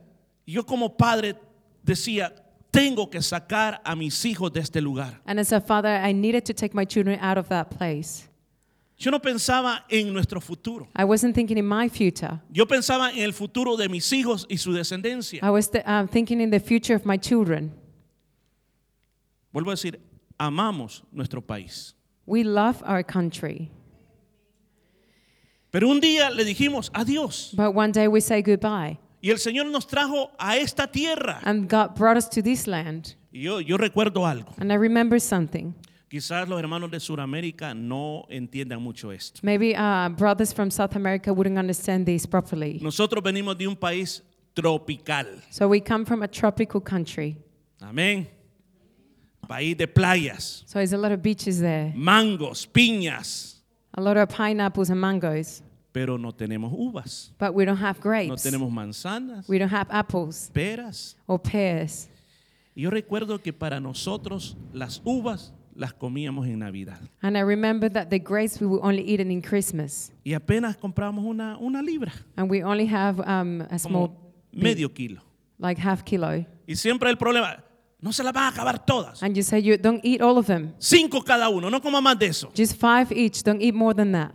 [0.46, 1.36] Yo como padre
[1.84, 2.32] decía,
[2.70, 5.20] tengo que sacar a mis hijos de este lugar.
[5.26, 8.28] And as a father, I needed to take my children out of that place.
[8.96, 10.88] Yo no pensaba en nuestro futuro.
[10.94, 12.38] I wasn't thinking in my future.
[12.52, 15.40] Yo pensaba en el futuro de mis hijos y su descendencia.
[15.42, 17.72] I was um, thinking in the future of my children.
[19.54, 19.98] Vuelvo a decir,
[20.38, 21.94] amamos nuestro país.
[22.26, 23.70] We love our country.
[25.72, 27.54] Pero un día le dijimos adiós.
[27.56, 28.98] But one day we say goodbye.
[29.22, 31.40] Y el Señor nos trajo a esta tierra.
[31.42, 33.16] And God brought us to this land.
[33.32, 34.54] Y yo, yo recuerdo algo.
[34.58, 35.74] And I remember something.
[36.08, 39.40] Quizás los hermanos de Sudamérica no entiendan mucho esto.
[39.44, 42.80] Maybe uh, brothers from South America wouldn't understand this properly.
[42.82, 44.22] Nosotros venimos de un país
[44.54, 45.26] tropical.
[45.50, 47.36] So we come from a tropical country.
[47.80, 48.26] Amén.
[49.48, 53.56] País de playas, So there's a lot of beaches there, mangos, piñas,
[53.94, 55.62] a lot of pineapples and mangoes.
[55.92, 58.42] Pero no tenemos uvas, But we don't have no grapes.
[58.42, 61.16] tenemos manzanas, We don't have apples peras.
[61.26, 62.08] or pears.
[62.74, 67.00] Y yo recuerdo que para nosotros las uvas las comíamos en Navidad.
[67.22, 70.12] And I remember that the grapes we were only eaten in Christmas.
[70.24, 74.88] Y apenas compramos una, una libra, And we only have um, a small, como medio
[74.92, 75.22] kilo.
[75.58, 76.44] like half kilo.
[76.66, 77.64] Y siempre el problema,
[78.00, 79.22] no se las van a acabar todas.
[79.22, 80.72] And you say, you don't eat all of them.
[80.78, 82.50] Cinco cada uno, no coma más de eso.
[82.56, 83.42] Just five each.
[83.42, 84.32] Don't eat more than that.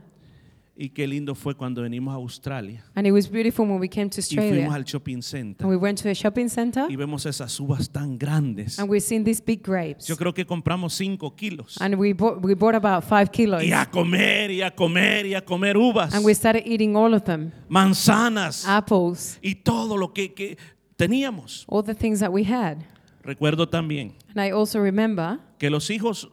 [0.77, 4.09] Y qué lindo fue cuando venimos a Australia And it was beautiful when we came
[4.09, 4.73] to y fuimos Australia.
[4.75, 6.85] al shopping center And we went to a shopping center.
[6.89, 8.77] y vemos esas uvas tan grandes.
[8.77, 10.05] And we've seen these big grapes.
[10.07, 11.77] Yo creo que compramos cinco kilos.
[11.79, 13.63] And we bought, we bought about five kilos.
[13.63, 17.13] Y a comer, y a comer, y a comer uvas, And we started eating all
[17.13, 17.53] of them.
[17.69, 20.57] manzanas Apples, y todo lo que, que
[20.97, 21.63] teníamos.
[21.69, 22.79] all the things that we had.
[23.23, 26.29] Recuerdo también And I also remember que los hijos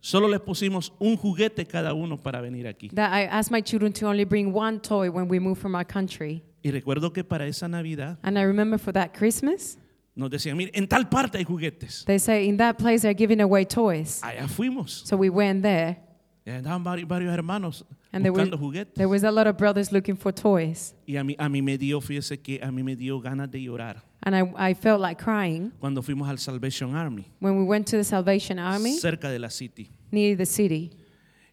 [0.00, 2.88] solo les pusimos un juguete cada uno para venir aquí.
[2.94, 5.86] that I asked my children to only bring one toy when we moved from our
[5.86, 6.42] country.
[6.62, 9.78] Y recuerdo que para esa Navidad And I remember for that Christmas,
[10.14, 12.04] nos decían, mire, en tal parte hay juguetes.
[12.06, 14.20] they say in that place they're giving away toys.
[14.22, 15.02] Allá fuimos.
[15.06, 15.98] So we went there,
[16.44, 17.84] Y andaban varios, varios hermanos
[18.16, 18.94] and there was, juguetes.
[18.94, 20.94] there was a lot of brothers looking for toys.
[21.06, 23.62] Y a mí, a mí me dio, fíjese que a mí me dio ganas de
[23.62, 27.86] llorar And I, I felt like crying cuando fuimos al Salvation Army, when we went
[27.88, 29.90] to the Salvation Army cerca de la City.
[30.10, 30.90] near the city.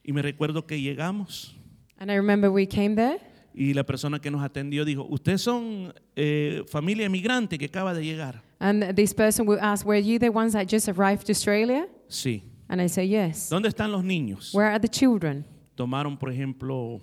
[0.04, 1.56] Y me recuerdo que llegamos
[2.00, 3.20] And I remember we came there,
[3.54, 8.04] y la persona que nos atendió dijo, ustedes son eh, familia emigrante que acaba de
[8.04, 8.42] llegar.
[8.60, 11.88] and this person would ask, Were you the ones that just arrived to Australia?
[12.08, 12.44] Sí.
[12.70, 13.50] And I say, Yes.
[13.52, 14.52] ¿Dónde están los niños?
[14.54, 15.46] Where are the children?
[15.76, 17.00] Tomaron, por ejemplo,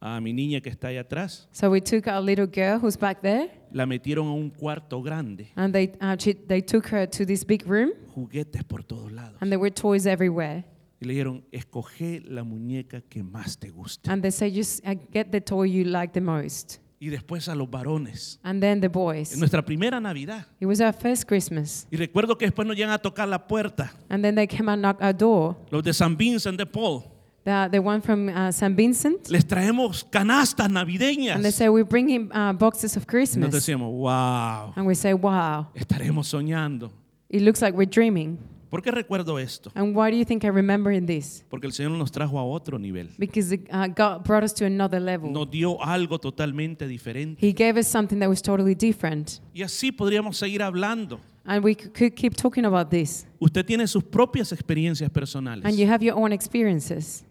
[0.00, 3.20] a mi niña que está ahí atrás, So we took our little girl who's back
[3.22, 7.24] there, la metieron a un cuarto grande, and they, uh, she, they took her to
[7.26, 9.36] this big room, juguetes por todos lados.
[9.40, 10.64] and there were toys everywhere.
[11.00, 14.10] Y le dijeron, escoge la muñeca que más te guste.
[14.10, 16.78] And they say, Just uh, get the toy you like the most.
[16.98, 18.40] Y después a los varones.
[18.42, 19.36] And then the En boys.
[19.36, 20.46] nuestra primera Navidad.
[20.58, 21.86] It was our first Christmas.
[21.90, 23.92] Y recuerdo que después nos llegan a tocar la puerta.
[24.08, 25.56] And then they came and knocked our door.
[25.70, 27.04] Los de San Vincent de Paul.
[27.46, 28.74] The, the one from uh, St.
[28.76, 29.30] Vincent.
[29.30, 31.36] Les traemos canastas navideñas.
[31.36, 33.52] And they say, We bring him uh, boxes of Y nos Christmas.
[33.52, 36.90] decíamos, wow, And we say, Wow, estaremos soñando.
[37.30, 38.36] it looks like we're dreaming.
[38.68, 39.70] ¿Por qué recuerdo esto?
[39.76, 41.44] And why do you think I remember in this?
[41.48, 43.10] Porque el Señor nos trajo a otro nivel.
[43.16, 45.30] Because uh, God brought us to another level.
[45.30, 47.38] Nos dio algo totalmente diferente.
[47.40, 49.40] He gave us something that was totally different.
[49.54, 51.20] Y así podríamos seguir hablando.
[51.44, 53.24] And we could keep talking about this.
[53.38, 55.64] Usted tiene sus propias experiencias personales.
[55.64, 57.22] And you have your own experiences.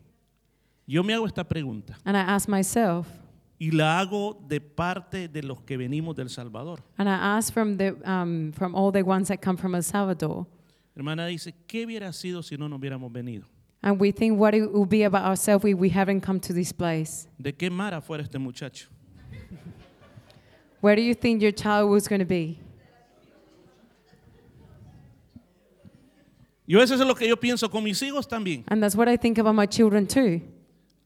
[0.87, 3.07] Yo me hago esta pregunta And I ask myself,
[3.59, 6.81] y la hago de parte de los que venimos del Salvador.
[6.97, 10.45] and I ask from, the, um, from all the ones that come from El Salvador,
[10.95, 13.45] Hermana dice, ¿qué hubiera sido si no nos hubiéramos venido?
[13.81, 16.71] and we think what it would be about ourselves if we haven't come to this
[16.71, 17.27] place.
[17.39, 18.87] ¿De qué mara fuera este muchacho?
[20.81, 22.59] Where do you think your child was going to be?
[26.67, 28.63] Yo eso es lo que yo pienso con mis hijos también.
[28.67, 30.41] And that's what I think about my children too.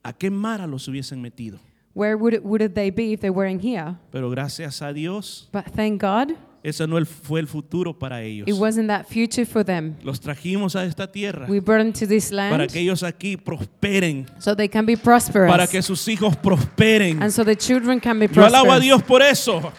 [0.03, 1.59] ¿A qué mara los hubiesen metido?
[1.93, 3.95] Where would, it, would they be if they weren't here?
[4.11, 8.47] Pero gracias a Dios, But thank God, ese no fue el futuro para ellos.
[8.47, 9.95] it wasn't that future for them.
[10.03, 13.37] Los trajimos a esta tierra We brought them to this para land que ellos aquí
[13.37, 15.49] prosperen, so they can be prosperous.
[15.51, 17.21] para que sus hijos prosperen.
[17.21, 18.81] and so the children can be Yo alabo a prosperous.
[18.83, 19.73] Dios por eso.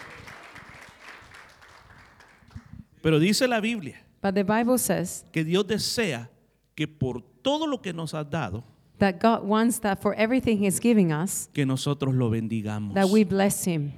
[3.01, 6.29] Pero dice la Biblia But the Bible says que Dios desea
[6.75, 8.63] que por todo lo que nos ha dado,
[9.01, 12.93] that God wants that for everything He's giving us, que nosotros lo bendigamos.
[12.93, 13.91] that we bless Him.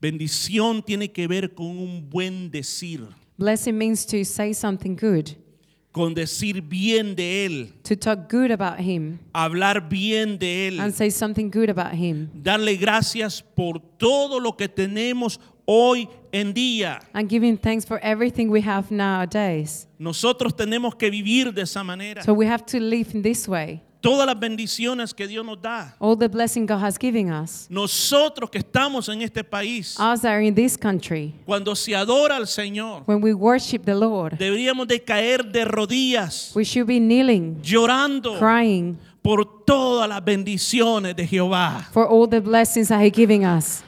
[0.00, 3.00] Bendición tiene que ver con un buen decir,
[3.38, 5.30] Blessing means to say something good,
[5.92, 10.92] con decir bien de Él, to talk good about Him, hablar bien de and Él,
[10.92, 17.00] say something good about Him, darle gracias por todo lo que tenemos hoy en día.
[17.14, 19.86] and giving thanks for everything we have nowadays.
[19.98, 22.22] Nosotros tenemos que vivir de esa manera.
[22.22, 23.82] So we have to live in this way.
[24.00, 25.94] Todas las bendiciones que Dios nos da.
[25.98, 30.42] All the blessing God has given us, Nosotros que estamos en este país, us are
[30.42, 35.00] in this country, cuando se adora al Señor, when we worship the Lord, deberíamos de
[35.00, 41.86] caer de rodillas, we should be kneeling, llorando crying por todas las bendiciones de Jehová.
[41.92, 43.82] for all the blessings that He's giving us.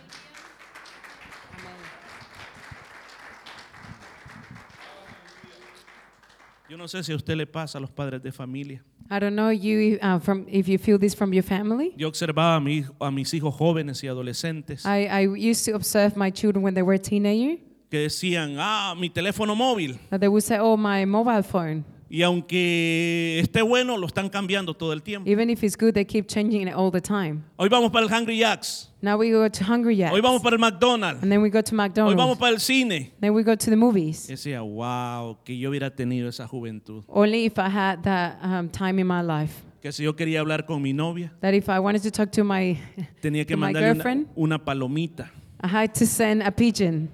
[6.73, 8.83] Yo no sé si a usted le pasa a los padres de familia.
[9.11, 11.93] I don't know you uh, from if you feel this from your family.
[11.99, 16.17] Yo observaba a, mi a mis hijos jóvenes y adolescentes I, I used to observe
[16.17, 17.59] my children when they were teenagers
[17.91, 19.99] que decían, ah, mi teléfono móvil.
[20.09, 24.75] that they would say, "Oh, my mobile phone." Y aunque esté bueno, lo están cambiando
[24.75, 25.27] todo el tiempo.
[25.31, 27.42] Even if it's good, they keep changing it all the time.
[27.57, 28.90] Hoy vamos para el Hungry Jacks.
[29.01, 31.22] Now we go to Hungry Jacks, Hoy vamos para el McDonald's.
[31.22, 32.38] and then we go to Hoy vamos McDonald's.
[32.38, 33.12] para el cine.
[33.18, 34.29] Then we go to the movies.
[34.29, 37.03] Y decía, wow, que yo hubiera tenido esa juventud.
[37.09, 39.62] Only if I had that um, time in my life.
[39.81, 42.44] Que si yo quería hablar con mi novia, That if I wanted to talk to
[42.44, 42.79] my,
[43.22, 44.27] tenía que To my mandarle una, girlfriend?
[44.37, 45.31] una palomita.
[45.62, 47.09] I had to send a pigeon.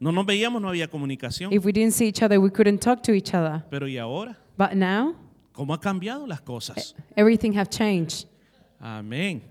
[0.00, 1.52] No nos veíamos, no había comunicación.
[1.52, 3.64] If we didn't see each other, we couldn't talk to each other.
[3.70, 4.36] Pero ¿y ahora?
[4.56, 5.14] But now,
[5.52, 6.94] ¿Cómo ha cambiado las cosas?
[7.16, 8.28] everything have changed.
[8.80, 9.42] Amén.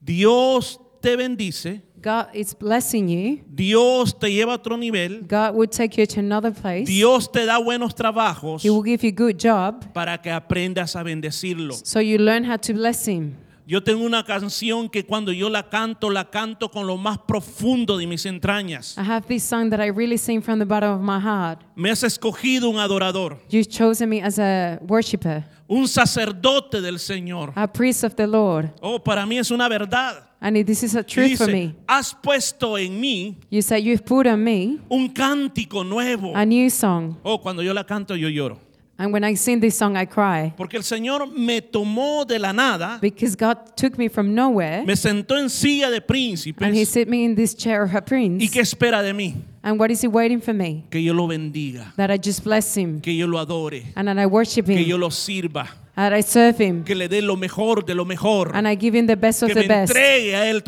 [0.00, 1.82] Dios te bendice.
[2.02, 3.40] God is blessing you.
[3.48, 5.22] Dios te lleva a otro nivel.
[5.26, 6.86] God will take you to another place.
[6.86, 11.02] Dios te da buenos trabajos He will give you good job, para que aprendas a
[11.02, 11.74] bendecirlo.
[11.74, 13.36] so you learn how to bless Him.
[13.68, 17.98] Yo tengo una canción que cuando yo la canto, la canto con lo más profundo
[17.98, 18.96] de mis entrañas.
[18.96, 21.62] I have this song that I really sing from the bottom of my heart.
[21.74, 27.52] Me has escogido un adorador, You've chosen me as a worshiper, un sacerdote del Señor.
[27.56, 28.70] a priest of the Lord.
[28.80, 30.22] Oh, para mí es una verdad.
[30.40, 31.74] And this is a truth for dice, me.
[31.88, 36.36] has puesto en mí You say, You've put on me un cántico nuevo.
[36.36, 37.16] a new song.
[37.24, 38.60] Oh, cuando yo la canto yo lloro.
[38.98, 40.54] And when I sing this song, I cry.
[40.56, 44.96] Porque el Señor me tomó de la nada, Because God took me from nowhere me
[44.96, 46.88] sentó en silla de and He príncipes.
[46.88, 48.50] set me in this chair of a ¿Y prince.
[48.50, 49.34] qué espera de mí?
[49.62, 50.84] And what is He waiting for me?
[50.88, 54.18] Que yo lo bendiga, That I just bless Him que yo lo adore, and that
[54.18, 57.36] I worship que yo Him, lo sirva, and I serve Him, que le dé lo
[57.36, 59.90] mejor de lo mejor, and I give Him the best of que me the best,
[59.94, 60.62] entregue a Él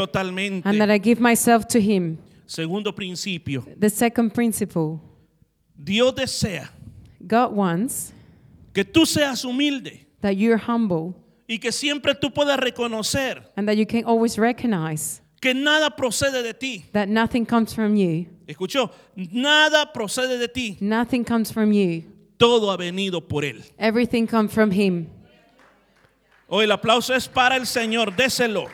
[0.66, 0.90] and that.
[0.90, 2.18] I give myself to Him.
[2.44, 5.00] Segundo principio, The second principle
[5.74, 6.70] Dios desea
[7.26, 8.12] God wants
[8.72, 11.14] que tú seas humilde that you're humble
[11.48, 16.42] y que siempre tú puedas reconocer and that you can always recognize que nada procede
[16.42, 16.84] de ti.
[16.92, 18.26] that nothing comes from you.
[18.46, 22.02] Escuchó, nada procede de ti, Nothing comes from you.
[22.38, 23.62] todo ha venido por Él.
[23.78, 25.08] Everything comes from Him.
[26.48, 28.66] Hoy el aplauso es para el Señor, déselo.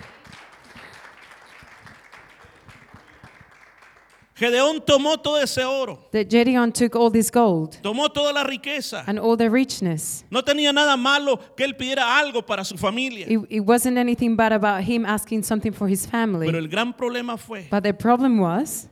[4.36, 9.04] Gedeón tomó todo ese oro, That Gideon took all this gold tomó toda la riqueza.
[9.06, 10.24] and all the richness.
[10.28, 13.26] No tenía nada malo que él pidiera algo para su familia.
[13.28, 16.48] It, it wasn't anything bad about him asking something for his Pero family.
[16.48, 18.88] el gran problema fue But the problem was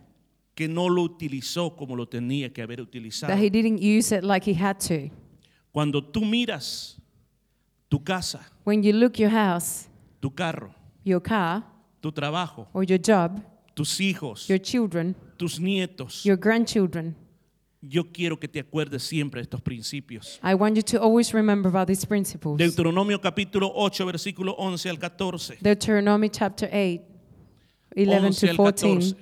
[0.54, 3.32] que no lo utilizó como lo tenía que haber utilizado.
[3.32, 5.10] that he didn't use it like he had to.
[5.72, 7.00] Cuando tú miras
[7.88, 9.88] tu casa, When you look your house,
[10.20, 11.64] tu carro, your car,
[12.00, 13.42] tu trabajo, or your job,
[13.74, 17.16] tus hijos, your children, tus nietos, your grandchildren,
[17.80, 20.38] yo quiero que te acuerdes siempre de estos principios.
[20.42, 22.58] I want you to always remember about these principles.
[22.58, 25.58] Deuteronomio capítulo 8, versículo 11 al 14.
[25.60, 27.02] Deuteronomy chapter 8,
[27.96, 29.14] 11 11 to al 14.
[29.14, 29.16] 14.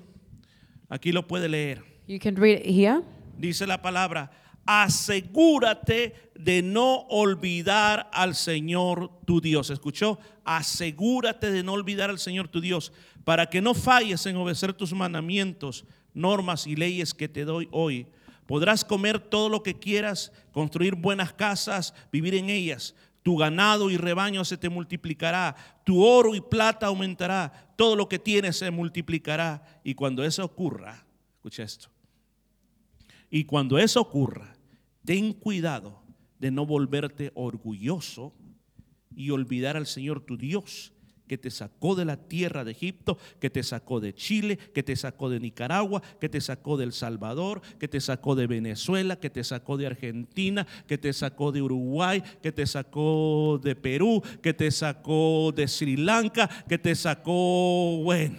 [0.91, 1.83] Aquí lo puede leer.
[2.07, 3.03] You can read it here.
[3.39, 4.31] Dice la palabra,
[4.67, 9.71] asegúrate de no olvidar al Señor tu Dios.
[9.71, 10.19] ¿Escuchó?
[10.45, 12.93] Asegúrate de no olvidar al Señor tu Dios
[13.25, 18.07] para que no falles en obedecer tus mandamientos, normas y leyes que te doy hoy.
[18.47, 22.97] Podrás comer todo lo que quieras, construir buenas casas, vivir en ellas.
[23.23, 28.19] Tu ganado y rebaño se te multiplicará, tu oro y plata aumentará, todo lo que
[28.19, 29.81] tienes se multiplicará.
[29.85, 31.05] Y cuando eso ocurra,
[31.37, 31.91] escucha esto,
[33.31, 34.57] y cuando eso ocurra,
[35.05, 36.03] ten cuidado
[36.39, 38.35] de no volverte orgulloso
[39.15, 40.93] y olvidar al Señor tu Dios,
[41.29, 44.97] que te sacó de la tierra de Egipto, que te sacó de Chile, que te
[44.97, 49.45] sacó de Nicaragua, que te sacó del Salvador, que te sacó de Venezuela, que te
[49.45, 54.73] sacó de Argentina, que te sacó de Uruguay, que te sacó de Perú, que te
[54.73, 58.39] sacó de Sri Lanka, que te sacó, bueno.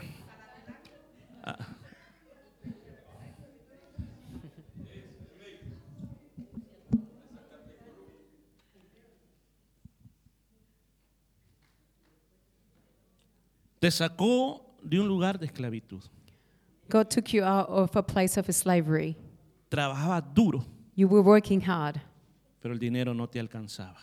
[13.82, 16.04] Te sacó de un lugar de esclavitud.
[16.88, 19.16] God took you out of a place of slavery.
[19.70, 20.64] Trabajabas duro,
[20.96, 22.00] You were working hard,
[22.62, 23.98] pero el dinero no te alcanzaba.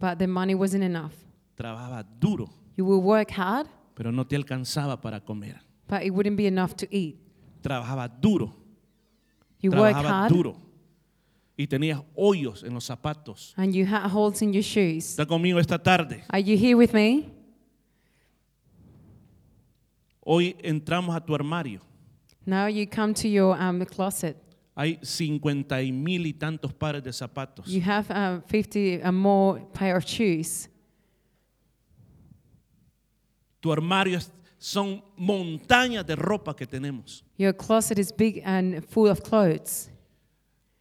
[0.00, 1.12] but the money wasn't enough.
[1.54, 5.60] Trabajabas duro, You will work hard, pero no te alcanzaba para comer.
[5.86, 7.16] but it wouldn't be enough to eat.
[7.62, 8.52] Trabajabas duro,
[9.60, 10.56] You work trabajabas hard, duro.
[11.56, 13.54] Y tenías hoyos en los zapatos.
[13.56, 15.04] and you had holes in your shoes.
[15.16, 16.24] Está conmigo esta tarde.
[16.30, 17.28] Are you here with me?
[20.22, 21.80] Hoy entramos a tu armario.
[22.46, 24.36] Now you come to your um, closet.
[24.76, 27.66] Hay cincuenta y mil y tantos pares de zapatos.
[27.66, 30.68] You have um, 50 or more pair of shoes.
[33.60, 37.22] Tu armario es- son montañas de ropa que tenemos.
[37.38, 39.90] Your closet is big and full of clothes.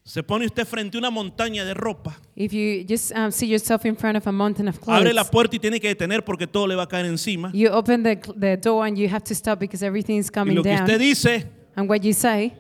[0.10, 2.20] Se pone usted frente a una montaña de ropa.
[2.36, 5.30] If you just um, see yourself in front of a mountain of Abre la clothes,
[5.30, 7.52] puerta y tiene que detener porque todo le va a caer encima.
[7.54, 10.56] you open the, the door and you have to stop because everything is Y coming
[10.56, 10.82] lo que down.
[10.82, 11.46] usted dice,
[11.76, 12.54] And what you say,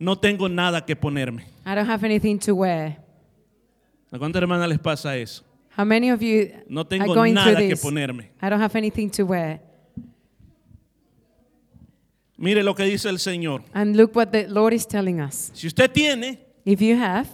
[0.00, 1.44] no tengo nada que ponerme.
[1.64, 2.96] I don't have anything to wear.
[4.10, 5.44] ¿A cuántas hermanas les pasa eso?
[5.78, 7.82] How many of you No are tengo going through nada que this?
[7.84, 8.30] ponerme.
[8.42, 9.60] I don't have anything to wear.
[12.36, 13.62] Mire lo que dice el Señor.
[13.72, 15.52] And look what the Lord is telling us.
[15.54, 17.28] Si usted tiene, If you have,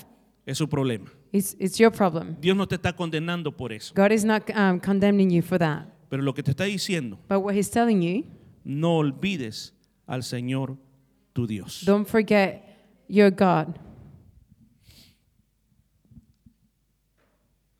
[0.46, 1.10] es su problema.
[1.32, 2.36] it's, it's your problem.
[2.38, 3.94] Dios no te está condenando por eso.
[3.94, 5.86] God is not um, condemning you for that.
[6.10, 8.24] Pero lo que te está diciendo, But what He's telling you,
[8.64, 9.72] no olvides
[10.06, 10.76] al Señor
[11.32, 11.82] tu Dios.
[11.86, 12.62] don't forget
[13.08, 13.78] your God.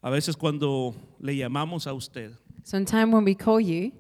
[0.03, 2.33] A veces cuando le llamamos a usted,
[2.65, 3.93] Sometime when we call you,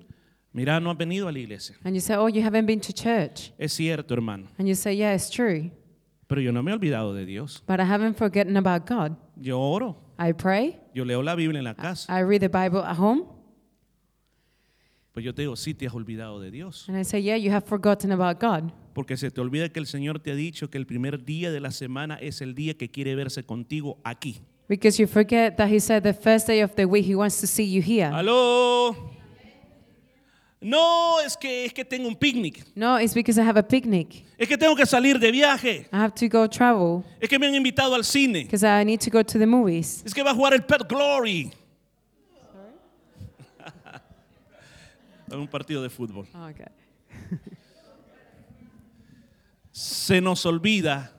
[0.54, 1.76] Mira, no has venido a la iglesia.
[1.84, 3.52] And you say, oh, you haven't been to church.
[3.58, 4.48] Es cierto, hermano.
[4.58, 5.70] And you say, yeah, it's true.
[6.32, 7.62] Pero yo no me he olvidado de Dios.
[7.68, 9.18] But I haven't forgotten about God.
[9.36, 9.98] Yo oro.
[10.18, 10.80] I pray.
[10.94, 12.10] Yo leo la Biblia en la casa.
[12.10, 13.24] I read the Bible at home.
[15.12, 16.88] Pues yo te digo, sí te has olvidado de Dios.
[16.88, 18.72] And I say, yeah, you have forgotten about God.
[18.94, 21.60] Porque se te olvida que el Señor te ha dicho que el primer día de
[21.60, 24.40] la semana es el día que quiere verse contigo aquí.
[24.70, 27.46] Because you forget that He said the first day of the week He wants to
[27.46, 28.10] see you here.
[28.10, 28.96] Aló.
[30.62, 32.64] No, es que es que tengo un picnic.
[32.76, 34.24] No, it's because I have a picnic.
[34.38, 35.88] Es que tengo que salir de viaje.
[35.92, 38.44] I have to go travel Es que me han invitado al cine.
[38.44, 40.02] because I need to go to the movies.
[40.06, 41.52] Es que va a jugar el Pet Glory.
[45.30, 46.26] En un partido de fútbol.
[46.34, 46.66] Oh, okay.
[49.72, 51.10] Se nos olvida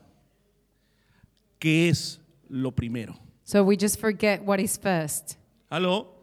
[1.58, 3.18] que es lo primero.
[3.44, 5.36] So we just forget what is first.
[5.68, 6.13] Aló.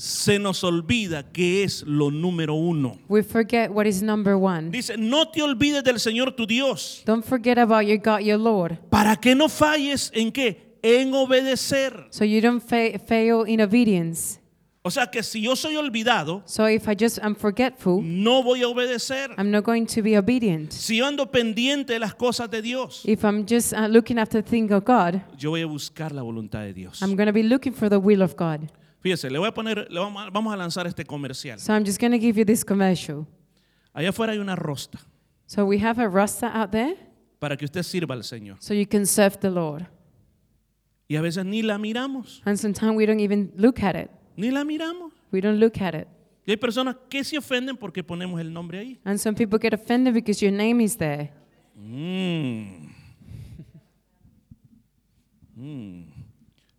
[0.00, 2.96] Se nos olvida que es lo número uno.
[3.10, 4.70] We forget what is number one.
[4.70, 7.02] Dice, no te olvides del Señor tu Dios.
[7.04, 8.78] Don't forget about your God, your Lord.
[8.88, 10.78] Para que no falles en qué?
[10.82, 12.06] En obedecer.
[12.08, 14.40] So you don't fa- fail in obedience.
[14.80, 18.62] O sea que si yo soy olvidado, So if I just am forgetful, no voy
[18.62, 19.32] a obedecer.
[19.36, 20.72] I'm not going to be obedient.
[20.72, 24.42] Si yo ando pendiente de las cosas de Dios, If I'm just uh, looking after
[24.42, 27.02] the thing of God, yo voy a buscar la voluntad de Dios.
[27.02, 28.70] I'm going to be looking for the will of God.
[29.00, 31.58] Fíjese, le voy a poner, le vamos a- vamos a lanzar este comercial.
[31.58, 33.26] So I'm just going to give you this commercial.
[33.92, 35.00] Allá afuera hay una rosta
[35.46, 36.96] So we have a roster out there
[37.40, 38.56] para que usted sirva al Señor.
[38.60, 39.86] so you can serve the Lord.
[41.08, 44.10] Y a veces ni la miramos, And sometimes we don't even look at it.
[44.36, 45.12] ni la miramos.
[45.32, 46.06] We don't look at it.
[46.46, 49.00] Y hay personas que se ofenden porque ponemos el nombre ahí.
[49.04, 51.32] And some people get offended because your name is there.
[51.76, 52.90] Mm.
[55.56, 56.09] Mm.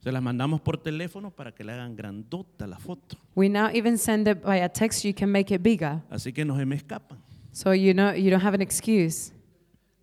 [0.03, 3.17] Se las mandamos por teléfono para que le hagan grandota la foto.
[3.35, 5.05] We now even send it by a text.
[5.05, 6.01] You can make it bigger.
[6.09, 7.19] Así que no se me escapan.
[7.51, 9.31] So you know you don't have an excuse.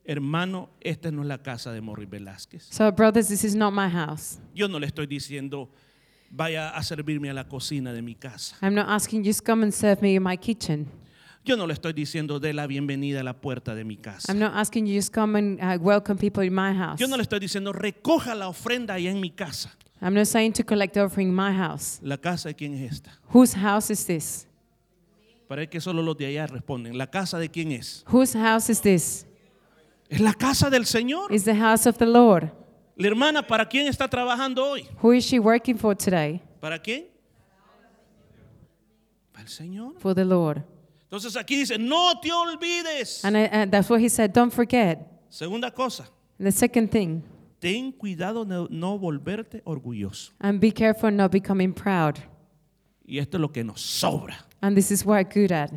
[0.05, 2.63] Hermano, esta no es la casa de Morris Velázquez.
[2.71, 4.39] So brothers, this is not my house.
[4.55, 5.69] Yo no le estoy diciendo,
[6.31, 8.57] vaya a servirme a la cocina de mi casa.
[8.63, 10.87] I'm not asking you just come and serve me in my kitchen.
[11.45, 14.31] Yo no le estoy diciendo, de la bienvenida a la puerta de mi casa.
[14.31, 17.01] I'm not asking you just come and uh, welcome people in my house.
[17.01, 19.77] Yo no le estoy diciendo, recoja la ofrenda allá en mi casa.
[20.01, 22.01] I'm not saying to collect the offering in my house.
[22.03, 23.11] ¿La casa de quién es esta?
[23.33, 24.47] Whose house is this?
[25.49, 26.97] Para que solo los de allá responden.
[26.97, 28.05] ¿La casa de quién es?
[28.07, 29.27] Whose house is this?
[30.09, 31.33] Es la casa del Señor.
[31.33, 32.51] It's the house of the Lord.
[32.97, 34.89] La hermana, ¿para quién está trabajando hoy?
[35.03, 36.43] Who is she working for today?
[36.61, 37.07] ¿Para quién?
[39.33, 39.95] Para el Señor.
[39.99, 40.63] For the Lord.
[41.05, 43.25] Entonces aquí dice, no te olvides.
[43.25, 44.33] And, I, and that's what he said.
[44.33, 44.99] Don't forget.
[45.31, 47.23] Segunda cosa, the second thing,
[47.61, 50.33] ten cuidado de no volverte orgulloso.
[50.41, 52.17] and be careful not becoming proud.
[53.07, 54.37] Y esto es lo que nos sobra.
[54.61, 55.73] And this is what I'm good at.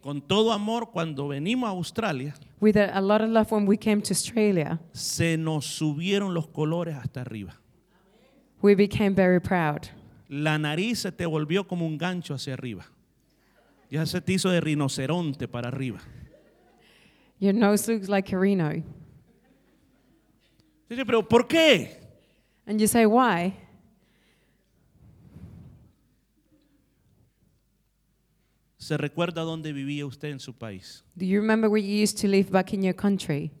[0.00, 3.76] Con todo amor, cuando venimos a Australia, With a, a lot of love when we
[3.76, 7.54] came to Australia, se nos subieron los colores hasta arriba.
[8.62, 9.86] we became very proud.
[10.28, 12.86] La nariz se te volvió como un gancho hacia arriba.
[13.94, 16.00] Ya se te hizo de rinoceronte para arriba.
[17.38, 18.82] Your nose looks like a rhino.
[20.88, 22.00] Dice, pero ¿por qué?
[22.66, 23.54] And you say, why?
[28.78, 31.04] ¿Se recuerda dónde vivía usted en su país?
[31.14, 33.52] Do you remember where you used to live back in your country?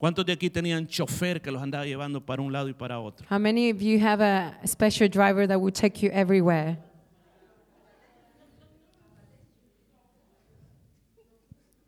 [0.00, 3.26] ¿Cuántos de aquí tenían chofer que los andaba llevando para un lado y para otro?
[3.30, 6.78] How many of you have a special driver that will take you everywhere?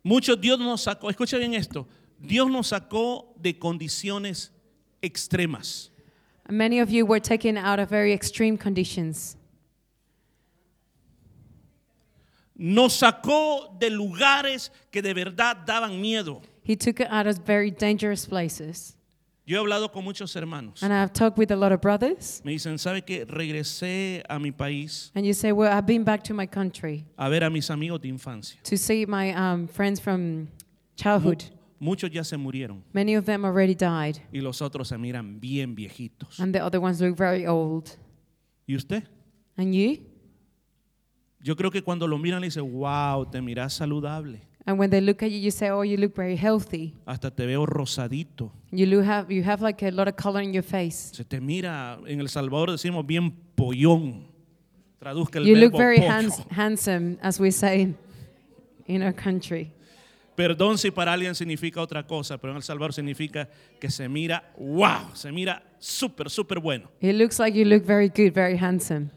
[0.04, 1.88] Muchos Dios nos sacó, escucha bien esto,
[2.18, 4.52] Dios nos sacó de condiciones
[5.00, 5.90] extremas.
[6.50, 9.38] Many of you were taken out of very extreme conditions.
[12.54, 16.42] Nos sacó de lugares que de verdad daban miedo.
[16.64, 18.96] He took it out of very dangerous places.
[19.44, 20.82] Yo he hablado con muchos hermanos.
[20.82, 22.40] And I've talked with a lot of brothers.
[22.44, 26.22] Me dicen, ¿sabe que regresé a mi país And you say, Well, I've been back
[26.24, 28.60] to my country a ver a mis amigos de infancia?
[28.62, 30.48] to see my um, friends from
[30.96, 31.42] childhood.
[31.80, 35.74] Muchos ya se murieron Many of them already died, y los otros se miran bien
[35.74, 36.38] viejitos.
[36.38, 37.90] and the other ones look very old.
[38.68, 39.02] ¿Y usted?
[39.56, 39.98] And you?
[41.42, 44.40] Yo creo que cuando lo miran le dicen, wow, te miras saludable.
[44.64, 46.94] And when they look at you, you say, "Oh, you look very healthy.
[47.04, 48.52] Hasta te veo rosadito.
[48.70, 51.10] You look have you have like a lot of color in your face.
[51.12, 54.28] Se te mira, en El Salvador decimos bien pollón.
[55.00, 56.10] Traduzca el You look verbo very pollo.
[56.10, 57.96] hands, handsome, as we say in,
[58.86, 59.72] in our country.
[60.36, 63.48] Perdón si para alguien significa otra cosa, pero en El Salvador significa
[63.80, 66.88] que se mira, wow, se mira súper, súper bueno.
[67.00, 69.10] It looks like you look very good, very handsome.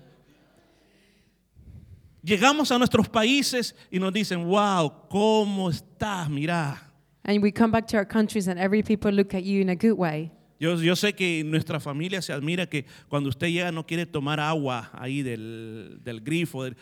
[2.25, 6.27] Llegamos a nuestros países y nos dicen, wow, ¿cómo estás?
[6.29, 6.81] Mira.
[7.23, 9.75] And we come back to our countries and every people look at you in a
[9.75, 10.31] good way.
[10.59, 14.39] Yo, yo sé que nuestra familia se admira que cuando usted llega no quiere tomar
[14.39, 16.63] agua ahí del, del grifo.
[16.63, 16.77] del-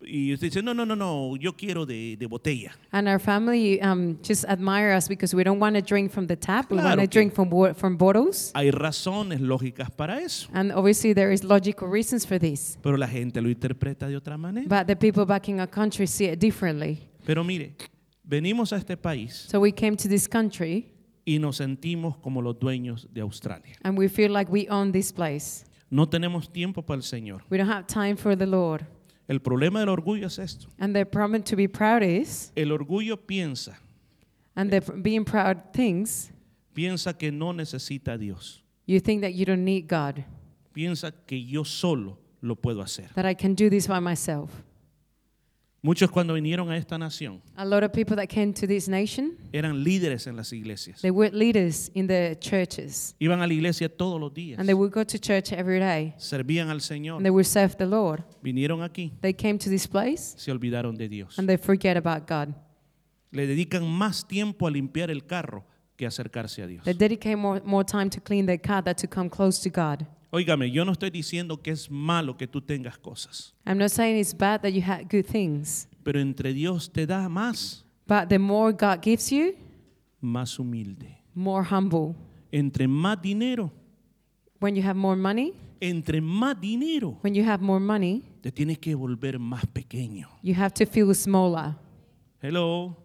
[0.00, 2.72] y usted dice, no, no, no, no, yo quiero de, de botella.
[2.92, 6.36] And our family um, just admire us because we don't want to drink from the
[6.36, 6.70] tap.
[6.70, 8.52] We Claro want to que- drink from, wa- from bottles.
[8.54, 12.78] Hay razones lógicas para eso, And obviously there is logical reasons for this.
[12.82, 14.66] pero la gente lo interpreta de otra manera.
[14.68, 17.08] But the people back in our country see it differently.
[17.26, 17.74] Pero mire,
[18.24, 20.92] venimos a este país So we came to this country
[21.26, 23.74] y nos sentimos como los dueños de Australia.
[23.82, 25.64] and we feel like we own this place.
[25.90, 27.42] No tenemos tiempo para el Señor.
[27.50, 28.86] We don't have time for the Lord.
[29.28, 30.68] El problema del orgullo es esto.
[30.78, 33.76] And the problem to be proud is, El orgullo piensa,
[34.56, 36.30] and the being proud things,
[36.74, 38.62] piensa que no necesita a Dios.
[38.86, 40.24] you think that you don't need God,
[40.72, 43.08] Piensa que yo solo lo puedo hacer.
[43.14, 44.50] that I can do this by myself.
[45.88, 49.38] Muchos cuando vinieron a esta nación A lot of people that came to this nation,
[49.52, 51.00] eran líderes en las iglesias.
[51.00, 53.14] they were leaders in the churches.
[53.18, 54.58] Iban a la iglesia todos los días.
[54.58, 56.12] And they would go to church every day.
[56.18, 57.22] Servían al And Señor.
[57.22, 58.22] they would serve the Lord.
[58.42, 61.38] Vinieron aquí, They came to this place se olvidaron de Dios.
[61.38, 62.54] and they forget about God.
[63.30, 65.64] Le dedican más tiempo a limpiar el carro
[65.96, 66.84] que a acercarse a Dios.
[66.84, 70.06] They dedicate more, more time to clean their car than to come close to God.
[70.30, 74.18] Óigame, yo no estoy diciendo que es malo que tú tengas cosas, I'm not saying
[74.18, 78.38] it's bad that you had good things, pero entre Dios te da más, but the
[78.38, 79.54] more God gives you,
[80.20, 81.16] más humilde.
[81.34, 82.14] more humble.
[82.52, 83.70] Entre más dinero,
[84.60, 88.78] When you have more money, entre más dinero, when you have more money, te tienes
[88.78, 90.28] que volver más pequeño.
[90.42, 91.74] you have to feel smaller.
[92.42, 92.96] Hello.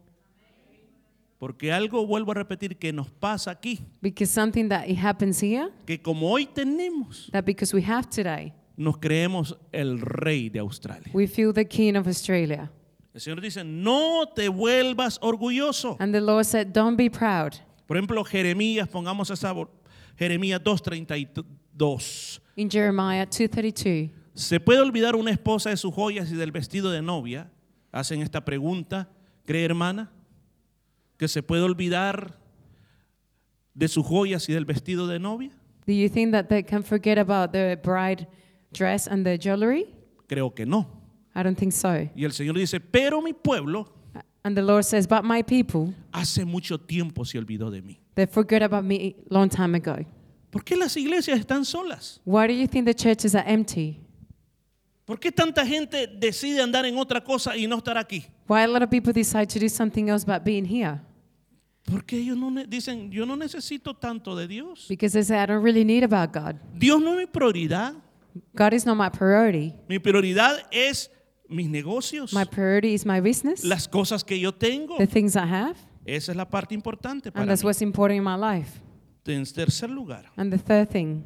[1.44, 5.68] Porque algo, vuelvo a repetir, que nos pasa aquí, Because something that it happens here,
[5.86, 11.12] que como hoy tenemos, that because we have today, nos creemos el rey de Australia.
[11.14, 12.72] we feel the king of Australia.
[13.14, 15.98] El Señor dice, no te vuelvas orgulloso.
[16.00, 17.56] And the Lord said, Don't be proud.
[17.88, 19.70] Por ejemplo, Jeremías, pongamos esa, bo-
[20.18, 22.40] Jeremías 2.32.
[22.56, 27.02] In Jeremiah 2:32, ¿Se puede olvidar una esposa de sus joyas y del vestido de
[27.02, 27.52] novia?
[27.92, 29.10] Hacen esta pregunta,
[29.46, 30.10] ¿cree hermana?
[31.24, 32.38] ¿Que se puede olvidar
[33.74, 35.52] de sus joyas y del vestido de novia?
[35.88, 38.28] do you think that they can forget about the bride
[38.74, 39.86] dress and the jewelry?
[40.28, 40.86] Creo que no.
[41.34, 42.10] I don't think so.
[42.14, 43.88] Y el Señor dice, pero mi pueblo
[44.44, 48.00] And the Lord says, But my people, hace mucho tiempo se olvidó de mí.
[48.16, 50.06] they forgot about me long time ago.
[50.52, 52.20] ¿Por qué las iglesias están solas?
[52.26, 54.02] Why do you think the churches are empty?
[55.06, 58.26] ¿Por qué tanta gente decide andar en otra cosa y no estar aquí?
[58.46, 61.00] Why a lot of people decide to do something else but being here?
[61.86, 64.86] Porque ellos no dicen, yo no necesito tanto de Dios.
[64.88, 66.56] Because they say, I don't really need about God.
[66.78, 67.94] Dios no es mi prioridad.
[68.56, 69.74] God is not my priority.
[69.90, 71.12] Mi prioridad es
[71.50, 74.98] mis negocios, My priority is my business, las cosas que yo tengo.
[74.98, 75.76] the things I have,
[76.06, 77.66] Esa es la parte importante and para that's mí.
[77.68, 78.82] what's important in my life.
[79.26, 81.24] En tercer lugar, And the third thing,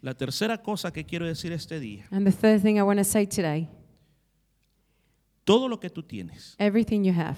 [0.00, 3.04] la tercera cosa que quiero decir este día, and the third thing I want to
[3.04, 3.68] say today,
[5.44, 7.36] todo lo que tú tienes, everything you have,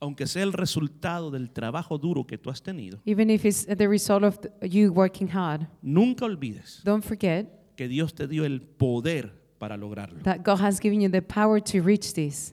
[0.00, 3.88] aunque sea el resultado del trabajo duro que tú has tenido, even if it's the
[3.88, 8.60] result of th- you working hard, nunca olvides don't forget que Dios te dio el
[8.62, 10.22] poder para lograrlo.
[10.22, 12.52] that God has given you the power to reach this.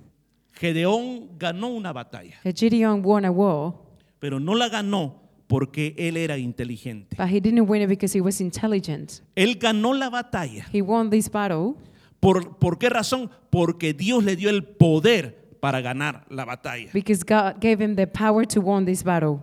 [0.54, 3.74] Gedeón ganó una batalla, That Gideon won a war,
[4.20, 7.16] pero no la ganó porque él era inteligente.
[7.18, 9.22] but he didn't win it because he was intelligent.
[9.36, 10.66] Él ganó la batalla.
[10.72, 11.74] He won this battle.
[12.20, 13.30] ¿Por, ¿Por qué razón?
[13.50, 16.90] Porque Dios le dio el poder para ganar la batalla.
[16.92, 19.40] Because God gave him the power to win this battle.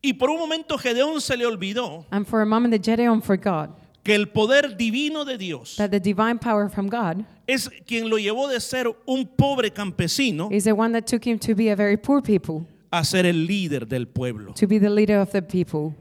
[0.00, 3.70] Y por un momento Gedeón se le olvidó And for a moment, the Gideon forgot
[4.04, 8.18] que el poder divino de Dios that the divine power from God es quien lo
[8.18, 11.76] llevó de ser un pobre campesino is the one that took him to be a
[11.76, 14.52] very poor people, a ser el líder del pueblo.
[14.54, 15.92] to be the leader of the people.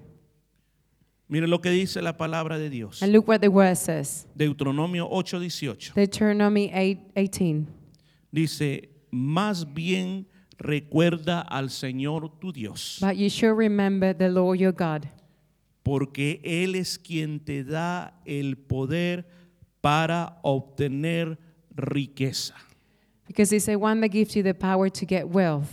[1.28, 3.02] Mire lo que dice la palabra de Dios.
[3.02, 4.28] And look what the word says.
[4.36, 5.94] Deuteronomio 8:18.
[5.96, 7.68] Deuteronomy 8, 18.
[8.32, 14.74] Dice, más bien recuerda al Señor tu Dios, But you shall remember the Lord your
[14.74, 15.06] God,
[15.84, 19.26] porque Él es quien te da el poder
[19.82, 21.38] para obtener
[21.76, 22.56] riqueza.
[23.28, 25.70] because it's the one that gives you the power to get wealth.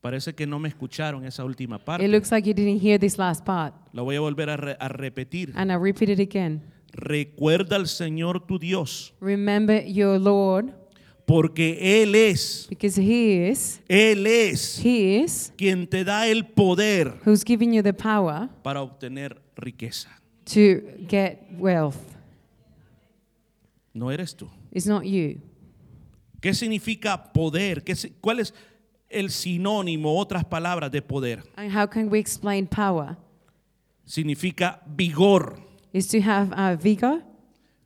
[0.00, 2.08] Parece que no me escucharon esa última It parte.
[2.08, 3.72] looks like you didn't hear this last part.
[3.92, 5.52] La voy a volver a, re- a repetir.
[5.54, 6.62] And I repeat it again.
[6.92, 10.72] Recuerda al Señor tu Dios, Remember your Lord,
[11.32, 17.14] Porque Él es, because He is, Él es He is quien te da el poder
[17.24, 20.10] who's giving you the power para obtener riqueza.
[20.44, 21.96] to get wealth.
[23.94, 24.46] No eres tú.
[24.70, 25.40] It's not you.
[26.42, 27.82] ¿Qué significa poder?
[27.82, 28.52] ¿Qué si- ¿Cuál es
[29.08, 31.42] el sinónimo, otras palabras de poder?
[31.56, 33.16] And how can we explain power?
[34.04, 35.58] Significa vigor,
[35.94, 37.22] Is to have uh, vigor,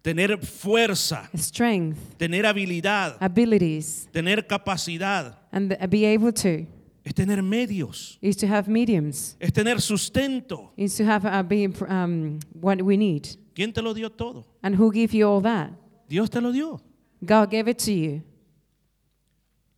[0.07, 6.65] tener fuerza, strength, tener habilidad, abilities, tener capacidad, and be able to.
[7.05, 9.37] es tener medios, Is to have mediums.
[9.41, 10.71] es tener sustento.
[10.77, 13.37] Is to have uh, be, um, what we need.
[13.53, 14.45] ¿Quién te lo dio todo?
[14.63, 15.73] And who gave you all that?
[16.09, 16.81] Dios te lo dio.
[17.25, 18.23] God gave it to you.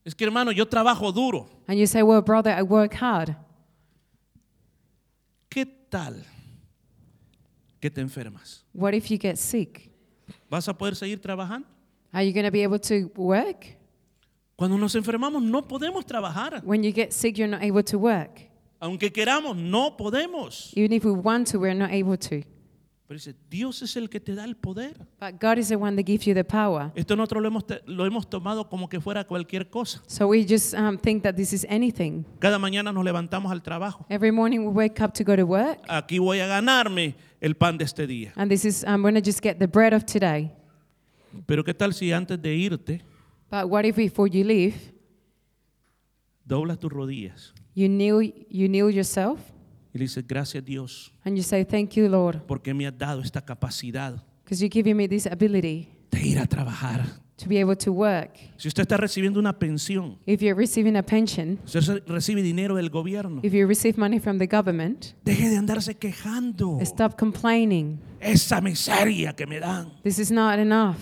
[0.05, 1.49] Es que hermano, yo trabajo duro.
[1.67, 3.35] And you say, well, brother, I work hard.
[5.49, 6.23] ¿Qué tal
[7.81, 8.63] que te enfermas?
[8.75, 9.88] What if you get sick?
[10.51, 11.67] ¿Vas a poder seguir trabajando?
[12.13, 13.77] Are you going to be able to work?
[14.57, 16.63] Cuando nos enfermamos no podemos trabajar.
[16.65, 18.41] When you get sick, you're not able to work.
[18.81, 20.73] Aunque queramos, no podemos.
[20.77, 22.43] Even if we want to, we're not able to.
[23.07, 24.95] Pero dice, Dios es el que te da el poder.
[25.19, 26.93] But God is the one that gives you the power.
[26.95, 30.03] Esto nosotros lo hemos, te- lo hemos tomado como que fuera cualquier cosa.
[30.07, 32.25] So we just um, think that this is anything.
[32.39, 34.05] Cada mañana nos levantamos al trabajo.
[34.11, 37.79] Every morning we wake up to go to work, Aquí voy a ganarme el pan
[37.79, 38.33] de este día.
[38.37, 40.51] and this is I'm going to just get the bread of today.
[41.47, 43.03] Pero ¿qué tal si antes de irte
[43.51, 44.75] But what if before you leave,
[46.45, 49.39] doblas tus rodillas you kneel, you kneel yourself,
[49.95, 53.21] y le dices, gracias Dios, and you say, "Thank you, Lord, porque me has dado
[53.21, 57.07] esta capacidad because you're giving me this ability de ir a trabajar?
[57.39, 61.03] To be able to work." Si usted está recibiendo una pensión, If you're receiving a
[61.03, 65.49] pension, si usted recibe dinero del gobierno, if you receive money from the government, deje
[65.49, 66.79] de andarse quejando.
[66.83, 67.99] stop complaining.
[68.21, 69.93] Esa miseria que me dan.
[70.03, 70.97] This is not enough.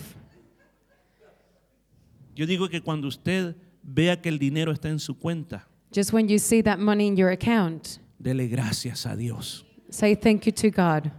[2.35, 6.29] Yo digo que cuando usted vea que el dinero está en su cuenta, Just when
[6.29, 9.65] you see that money in your account, dele gracias a Dios.
[9.89, 11.11] say thank you to God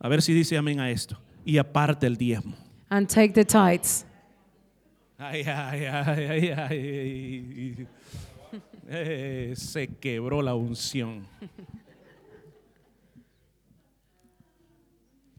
[0.00, 1.16] A ver si dice amén a esto.
[1.44, 2.54] Y aparte el diezmo.
[2.90, 4.04] and take the tithes.
[5.22, 7.86] Ay, ay, ay, ay, ay.
[8.88, 11.26] Eh, se quebró la unción.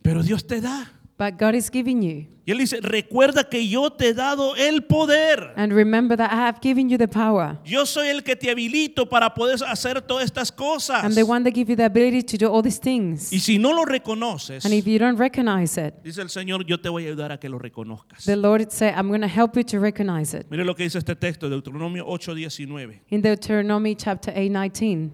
[0.04, 1.01] Pero Dios te da.
[1.22, 2.26] But God is giving you.
[2.48, 5.54] Y Él dice, recuerda que yo te he dado el poder.
[5.56, 7.60] And remember that I have given you the power.
[7.64, 11.04] Yo soy el que te habilito para poder hacer todas estas cosas.
[11.04, 13.32] I'm the one that give you the ability to do all these things.
[13.32, 16.80] Y si no lo reconoces, And if you don't recognize it, dice el Señor, yo
[16.80, 18.26] te voy a ayudar a que lo reconozcas.
[18.26, 20.50] the Lord said, I'm going to help you to recognize it.
[20.50, 23.02] Mire lo que dice este texto, Deuteronomio 8:19.
[23.10, 25.12] In Deuteronomy chapter 8, 19.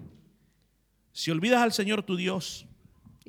[1.12, 2.67] Si olvidas al Señor tu Dios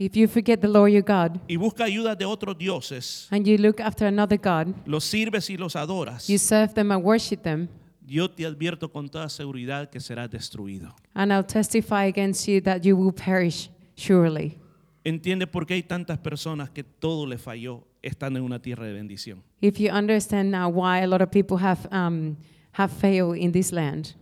[0.02, 3.58] If you forget the Lord your God y busca ayuda de otros dioses, and you
[3.58, 7.68] look after another God, los sirves y los adoras, you serve them and worship them,
[8.08, 10.96] yo te advierto con toda seguridad que serás destruido.
[11.16, 14.58] and I'll testify against you that you will perish surely.
[15.04, 18.94] ¿Entiende por qué hay tantas personas que todo le falló estando en una tierra de
[18.94, 19.44] bendición?
[19.60, 22.38] If you understand now why a lot of people have, um,
[22.72, 24.16] have failed in this land,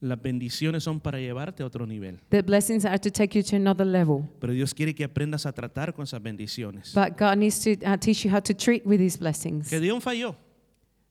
[0.00, 3.56] Las bendiciones son para llevarte a otro nivel, the blessings are to take you to
[3.56, 4.28] another level.
[4.40, 6.94] pero Dios quiere que aprendas a tratar con esas bendiciones.
[6.94, 9.68] But God needs to uh, teach you how to treat with these blessings.
[9.68, 10.36] Gedeón falló,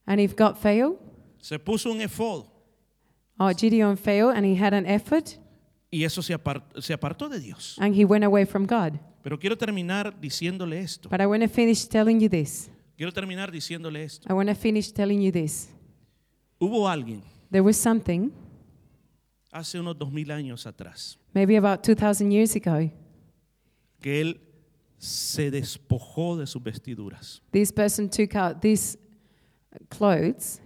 [0.05, 0.95] And if God failed,
[1.39, 2.45] se puso un efod
[3.37, 5.37] or Gideon failed and he had an effort
[5.91, 7.75] y eso se apar- se apartó de Dios.
[7.81, 8.99] and he went away from God.
[9.21, 11.09] Pero quiero terminar diciéndole esto.
[11.09, 12.69] But I want to finish telling you this.
[12.95, 14.25] Quiero terminar diciéndole esto.
[14.29, 15.69] I want to finish telling you this.
[16.57, 17.21] Hubo alguien
[17.51, 18.31] There was something,
[19.51, 22.91] hace unos dos mil años atrás maybe about 2,000 years ago,
[24.01, 24.41] que él
[24.97, 28.97] se despojó de sus vestiduras this person took out these
[29.89, 30.59] clothes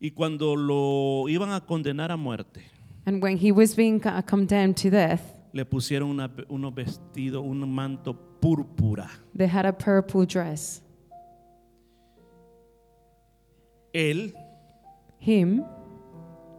[0.00, 2.62] y cuando lo iban a condenar a muerte
[3.06, 5.20] and when he was being co- condemned to death,
[5.52, 9.10] le pusieron una- unos vestidos, un manto púrpura.
[9.36, 10.82] they had a purple dress.
[13.94, 14.34] Él
[15.20, 15.62] Him,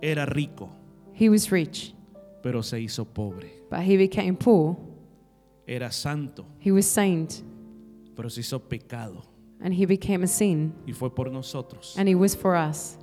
[0.02, 0.70] era rico,
[1.14, 1.94] he was rich,
[2.42, 3.52] pero se hizo pobre.
[3.70, 4.76] but he became poor.
[5.68, 7.44] Era santo, He was saint,
[8.16, 9.24] pero se hizo pecado
[9.62, 11.96] and he became a sin, y fue por nosotros.
[11.98, 12.98] and it was for us.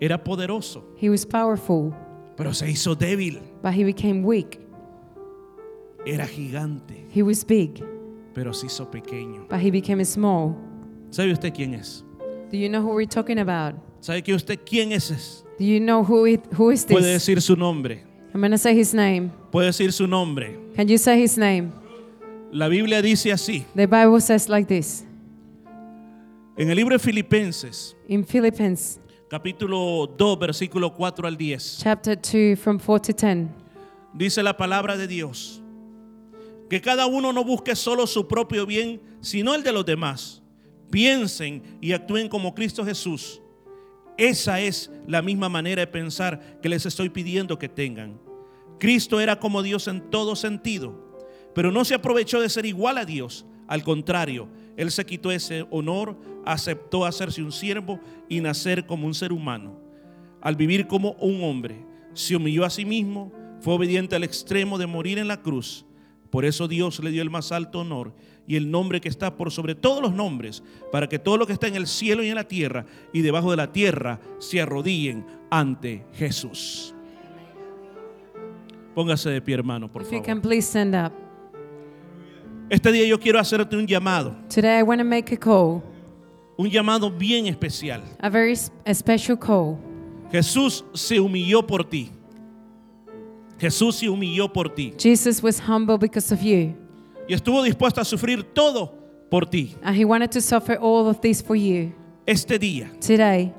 [0.00, 1.92] Era poderoso, He was powerful,
[2.36, 3.40] pero se hizo débil.
[3.62, 4.60] but he became weak.
[6.06, 7.82] Era gigante, He was big,
[8.34, 9.46] pero se hizo pequeño.
[9.48, 10.54] but he became small.
[11.10, 12.04] ¿Sabe usted quién es?
[12.52, 13.74] Do you know who we're talking about?
[14.00, 15.42] ¿Sabe que usted quién es?
[15.58, 17.26] Do you know who it, who is Puede this?
[17.26, 18.04] decir su nombre.
[18.34, 19.32] I'm going to say his name.
[19.50, 20.58] Puede decir su nombre.
[20.76, 21.72] Can you say his name?
[22.52, 25.04] La Biblia dice así, The Bible says like this
[26.58, 29.00] en el libro de Filipenses, in Philippians
[29.30, 33.48] capítulo 2, versículo 4 al 10, chapter 2, from 4 to 10.
[34.12, 35.62] dice la palabra de Dios,
[36.68, 40.41] que cada uno no busque solo su propio bien, sino el de los demás.
[40.92, 43.40] Piensen y actúen como Cristo Jesús.
[44.18, 48.20] Esa es la misma manera de pensar que les estoy pidiendo que tengan.
[48.78, 51.18] Cristo era como Dios en todo sentido,
[51.54, 53.46] pero no se aprovechó de ser igual a Dios.
[53.68, 56.14] Al contrario, Él se quitó ese honor,
[56.44, 59.80] aceptó hacerse un siervo y nacer como un ser humano.
[60.42, 63.32] Al vivir como un hombre, se humilló a sí mismo,
[63.62, 65.86] fue obediente al extremo de morir en la cruz.
[66.28, 68.14] Por eso Dios le dio el más alto honor
[68.46, 71.52] y el nombre que está por sobre todos los nombres, para que todo lo que
[71.52, 75.24] está en el cielo y en la tierra y debajo de la tierra se arrodillen
[75.50, 76.94] ante Jesús.
[78.94, 81.12] Póngase de pie, hermano, por If you can please stand up.
[82.68, 85.82] Este día yo quiero hacerte un llamado, Today I want to make a call,
[86.56, 88.02] un llamado bien especial.
[88.20, 88.54] a very
[88.86, 89.78] a special call.
[90.30, 92.10] Jesús se humilló por ti.
[93.58, 96.74] Jesús se humilló por ti Jesus was humble because of you,
[97.28, 98.92] y estuvo dispuesto a sufrir todo
[99.30, 99.74] por ti.
[99.82, 101.92] and he wanted to suffer all of this for you.
[102.26, 103.52] Este día Today,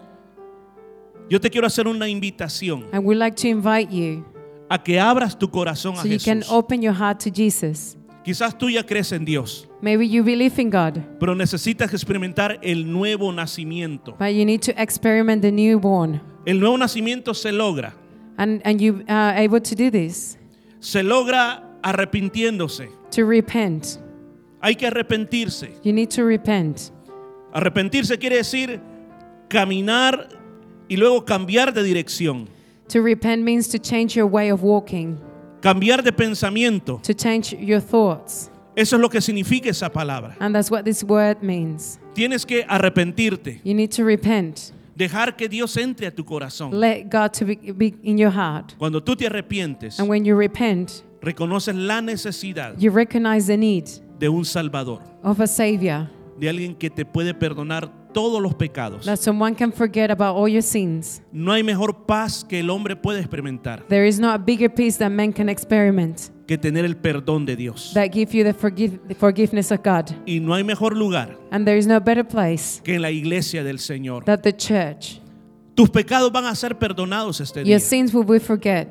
[1.30, 4.26] yo te quiero hacer una invitación I would like to invite you
[4.70, 6.52] a que abras tu corazón a so you can Jesús.
[6.52, 7.98] open your heart to Jesus.
[8.24, 12.90] Quizás tú ya crees en Dios, Maybe you believe in God, pero necesitas experimentar el
[12.90, 14.16] nuevo nacimiento.
[14.18, 16.22] but you need to experiment the newborn.
[16.46, 17.94] El nuevo nacimiento se logra,
[18.38, 20.38] And, and you are able to do this,
[20.80, 22.90] se logra arrepintiéndose.
[23.16, 24.00] To repent.
[24.62, 25.70] Hay que arrepentirse.
[25.84, 26.92] You need to repent.
[27.54, 28.80] Arrepentirse quiere decir
[29.50, 30.30] caminar
[30.88, 32.48] y luego cambiar de dirección,
[32.90, 35.18] To repent means to change your way of walking,
[35.62, 37.00] cambiar de pensamiento.
[37.04, 38.50] to change your thoughts.
[38.76, 40.36] Eso es lo que significa esa palabra.
[40.40, 42.00] And that's what this word means.
[42.14, 44.72] Tienes que arrepentirte, You need to repent.
[44.96, 46.72] dejar que Dios entre a tu corazón.
[46.80, 48.74] Let God to be, be in your heart.
[48.78, 53.86] Cuando tú te arrepientes, And when you repent, reconoces la necesidad you recognize the need
[54.20, 56.08] de un Salvador, of a Savior,
[56.40, 59.06] de alguien que te puede perdonar todos los pecados.
[59.06, 61.22] that someone can forget about all your sins.
[61.32, 64.98] No hay mejor paz que el hombre puede experimentar There is not a bigger peace
[65.00, 67.92] that men can experiment que tener el perdón de Dios.
[67.96, 70.12] that give you the, forgive, the forgiveness of God.
[70.28, 73.64] Y no hay mejor lugar And there is no better place que en la iglesia
[73.64, 74.26] del Señor.
[74.26, 75.20] than the church.
[75.76, 77.72] Tus pecados van a ser perdonados este día.
[77.72, 78.88] Your sins will be forget,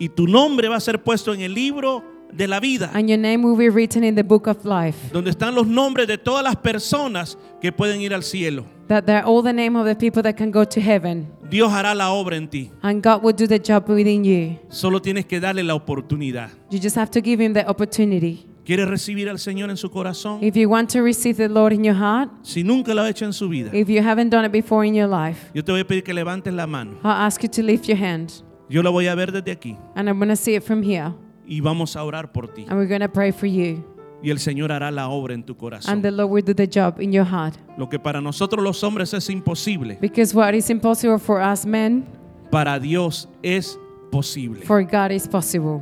[0.00, 3.18] Y tu nombre va a ser puesto en el libro de la vida, and your
[3.18, 4.96] name will be written in the book of life.
[5.12, 8.64] donde están los nombres de todas las personas que pueden ir al cielo.
[8.88, 11.28] That they're all the name of the people that can go to heaven.
[11.50, 12.70] Dios hará la obra en ti.
[12.82, 14.58] And God will do the job within you.
[14.70, 16.48] Solo tienes que darle la oportunidad.
[16.70, 18.46] You just have to give Him the opportunity.
[18.64, 20.42] ¿Quieres recibir al Señor en su corazón?
[20.42, 23.24] If you want to receive the Lord in your heart, Si nunca lo ha hecho
[23.26, 25.80] en su vida, if you haven't done it before in your life, yo te voy
[25.80, 26.92] a pedir que levantes la mano.
[27.02, 28.32] I'll ask you to lift your hand.
[28.70, 31.12] Yo la voy a ver desde aquí And I'm going to see it from here.
[31.46, 32.62] y vamos a orar por ti.
[32.68, 33.84] And we're going to pray for you.
[34.22, 36.02] Y el Señor hará la obra en tu And corazón.
[36.02, 37.56] the Lord will do the job in your heart.
[37.76, 42.06] Lo que para nosotros los hombres es imposible, Because what is impossible for us men,
[42.50, 43.78] para Dios es
[44.12, 44.60] posible.
[44.62, 45.80] for God is possible.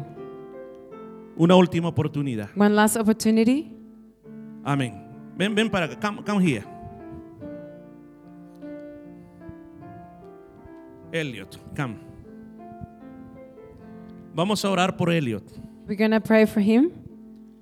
[1.36, 2.49] Una última oportunidad.
[2.57, 3.72] One last opportunity.
[4.64, 5.05] Amén.
[5.36, 6.01] Ven, ven para acá.
[6.01, 6.64] Come, come here.
[11.12, 11.97] Elliot, come.
[14.39, 15.43] Vamos a orar por Elliot.
[15.89, 16.93] We're to pray for him.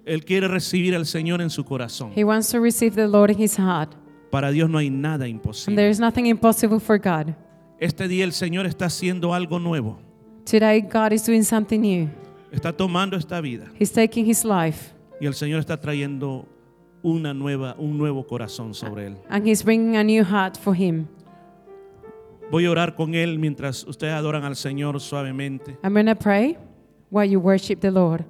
[0.05, 2.13] Él quiere recibir al Señor en su corazón.
[2.15, 3.95] He wants to receive the Lord in his heart.
[4.31, 5.75] Para Dios no hay nada And imposible.
[5.75, 7.35] there is nothing impossible for God.
[7.81, 9.99] Este día el Señor está haciendo algo nuevo.
[10.45, 12.11] Today, God is doing something new.
[12.53, 16.47] Está tomando esta vida He's taking his life y el Señor está trayendo
[17.03, 19.17] una nueva, un nuevo corazón sobre él.
[19.31, 21.07] and he's bringing a new heart for him.
[22.51, 25.79] Voy a orar con él mientras ustedes adoran al Señor suavemente.
[25.83, 26.59] I'm to pray
[27.11, 28.25] while you worship the Lord.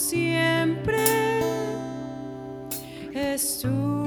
[0.00, 1.04] siempre
[3.12, 3.99] es tú.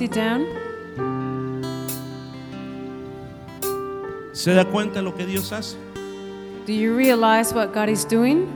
[0.00, 0.46] Sit down.
[4.32, 5.76] ¿Se da cuenta lo que Dios hace?
[6.66, 8.48] Do you realize what God is doing?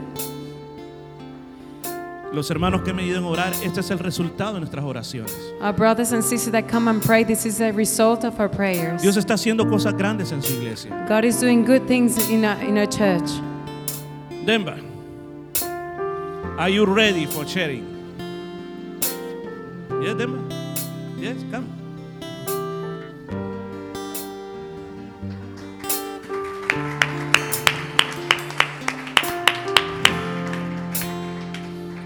[2.33, 5.31] Los hermanos que me ayudan a orar, este es el resultado de nuestras oraciones.
[5.61, 9.03] Our brothers and sisters that come and pray, this is the result of our prayers.
[9.03, 11.05] Dios está haciendo cosas grandes en su iglesia.
[11.07, 13.29] God is doing good things in our, in our church.
[14.45, 14.79] Denver,
[16.57, 17.85] are you ready for sharing?
[20.01, 20.54] Yes, Denver?
[21.25, 21.65] Yes, come.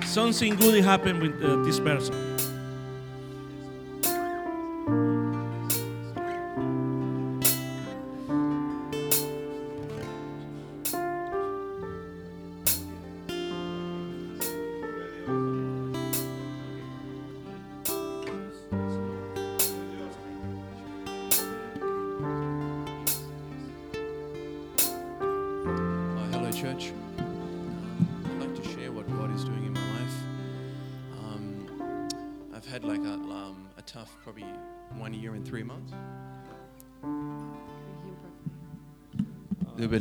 [0.05, 2.28] Something good happened with uh, this person.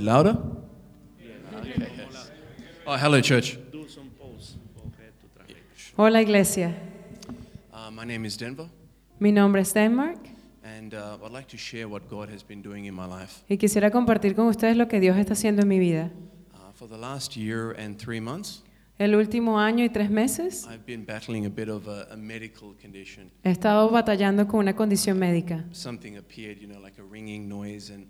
[0.08, 0.36] Louder?
[1.54, 2.30] Okay, yes.
[2.86, 3.58] Oh, hello, church.
[5.96, 6.74] Hola iglesia.
[7.72, 8.68] Uh, my name is Denver,
[9.18, 10.18] Mi nombre es Denmark
[10.64, 13.42] and uh, I'd like to share what God has been doing in my life.
[13.50, 16.10] y quisiera compartir con ustedes lo que Dios está haciendo en mi vida.
[16.54, 18.62] Uh, for the last year and three months,
[18.98, 22.74] El último año y tres meses I've been battling a bit of a, a medical
[22.80, 23.30] condition.
[23.44, 25.64] he estado batallando con una condición médica.
[25.72, 28.06] Something appeared, you know, like a ringing noise and,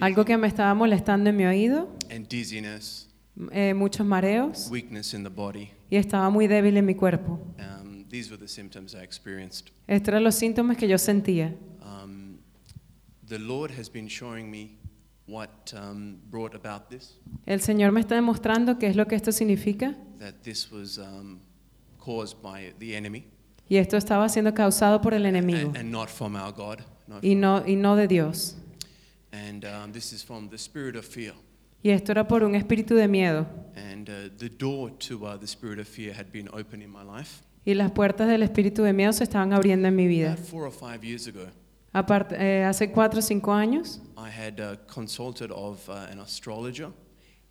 [0.00, 3.08] Algo que me estaba molestando en mi oído, and dizziness,
[3.50, 5.70] eh, muchos mareos weakness in the body.
[5.90, 7.38] y estaba muy débil en mi cuerpo.
[7.58, 9.70] Um, these were the symptoms I experienced.
[9.86, 11.54] Estos eran los síntomas que yo sentía.
[11.82, 12.38] Um,
[13.28, 14.78] the Lord has been showing me
[15.26, 19.30] what um, brought about this, El Señor me está demostrando qué es lo que esto
[19.32, 21.38] significa that this was um,
[21.98, 23.24] caused by the enemy
[23.68, 26.80] y esto estaba siendo causado por el enemigo and, and not from our God.
[27.06, 28.56] Not y from- no, y no de Dios.
[29.32, 31.34] And um, this is from the spirit of fear.
[31.82, 33.46] Y esto era por un espíritu de miedo.
[33.74, 37.02] And uh, the door to uh, the spirit of fear had been open in my
[37.02, 37.42] life.
[37.64, 40.36] Y las puertas del espíritu de miedo se estaban abriendo en mi vida.
[40.36, 41.48] Four or five years ago,
[42.30, 46.90] eh, hace cuatro o cinco años I had uh, consulted of uh, an astrologer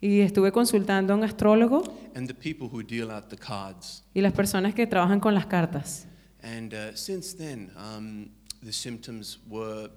[0.01, 1.83] y estuve consultando a un astrólogo
[2.15, 4.03] and the people who deal out the cards.
[4.15, 6.07] y las personas que trabajan con las cartas.
[6.43, 8.31] And uh, since then, um,
[8.63, 9.91] the symptoms were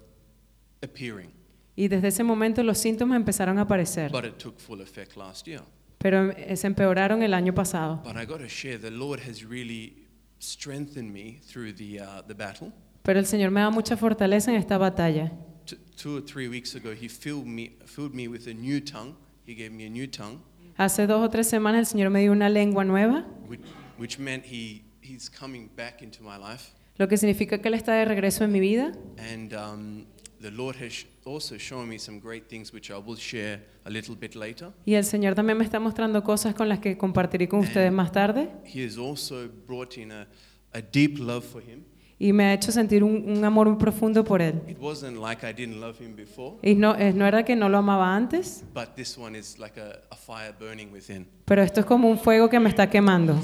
[0.83, 1.33] appearing,
[1.77, 5.47] Y desde ese momento los síntomas empezaron a aparecer, but it took full effect last
[5.47, 5.63] year.
[5.99, 8.01] pero eh, se empeoraron el año pasado.
[8.05, 10.07] But I got to share, the Lord has really
[10.39, 12.73] strengthened me through the, uh, the battle.
[13.03, 15.33] Pero el Señor me da mucha fortaleza en esta batalla.
[15.67, 19.15] T- two or three weeks ago, He filled me, filled me with a new tongue.
[19.47, 20.39] He gave me a new tongue,
[20.77, 23.61] Hace dos o tres semanas el Señor me dio una lengua nueva, which,
[23.99, 26.73] which meant he, He's coming back into my life.
[26.97, 28.93] lo que significa que Él está de regreso en mi vida.
[29.19, 30.07] And um,
[30.45, 34.15] the Lord has also shown me some great things, which I will share a little
[34.15, 34.73] bit later.
[34.85, 38.13] Y el Señor también me está mostrando cosas con las que compartiré con ustedes más
[38.13, 38.51] tarde.
[38.65, 40.27] He has also brought in a,
[40.75, 41.85] a deep love for Him.
[42.19, 44.61] Y me ha hecho sentir un, un amor muy profundo por Él.
[44.69, 47.69] It wasn't like I didn't love Him before, Y no, eh, no era que no
[47.71, 51.27] lo amaba antes, but this one is like a, a fire burning within.
[51.47, 53.35] pero esto es como un fuego que me está quemando.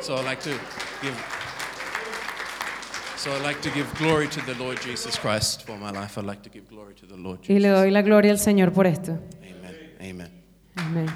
[0.00, 0.50] So I like to
[1.02, 1.14] give.
[3.16, 6.18] So I like to give glory to the Lord Jesus Christ for my life.
[6.18, 7.80] I like to give glory to the Lord Y le Jesus.
[7.80, 9.18] doy la gloria al Señor por esto.
[9.42, 9.90] Amen.
[10.00, 10.30] Amen.
[10.76, 11.06] Amén.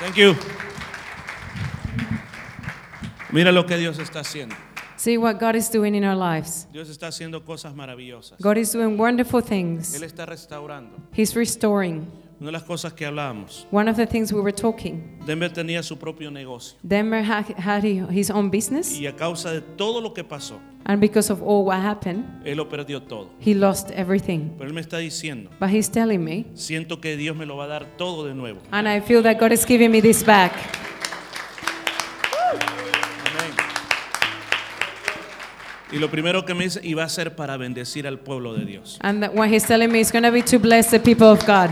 [0.00, 0.34] Thank you.
[3.32, 4.54] Mira lo que Dios está haciendo.
[4.96, 6.66] See what God is doing in our lives.
[6.72, 8.40] Dios está haciendo cosas maravillosas.
[8.40, 10.00] God is doing wonderful Él things.
[10.00, 10.96] está restaurando.
[11.12, 12.06] He's restoring.
[12.38, 15.82] Una de las cosas que hablábamos, One of the things we were talking, Denver tenía
[15.82, 16.76] su propio negocio.
[16.82, 21.00] Denver had, had his own business, Y a causa de todo lo que pasó, and
[21.00, 23.30] because of all what happened, él lo perdió todo.
[23.40, 24.50] he lost everything.
[24.58, 27.64] Pero él me está diciendo, But he's telling me, siento que Dios me lo va
[27.64, 28.60] a dar todo de nuevo.
[28.70, 30.52] and I feel that God is giving me this back.
[35.92, 38.64] Y lo primero que me dice, y va a ser para bendecir al pueblo de
[38.64, 38.98] Dios.
[39.02, 41.46] And that what he's telling me is going to be to bless the people of
[41.46, 41.70] God.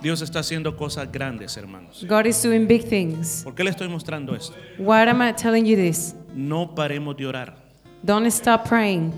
[0.00, 2.06] Dios está haciendo cosas grandes, hermanos.
[2.08, 3.42] God is doing big things.
[3.44, 4.54] ¿Por qué le estoy mostrando esto?
[4.78, 6.14] Why am I telling you this?
[6.34, 7.56] No paremos de orar.
[8.02, 9.12] Don't stop praying.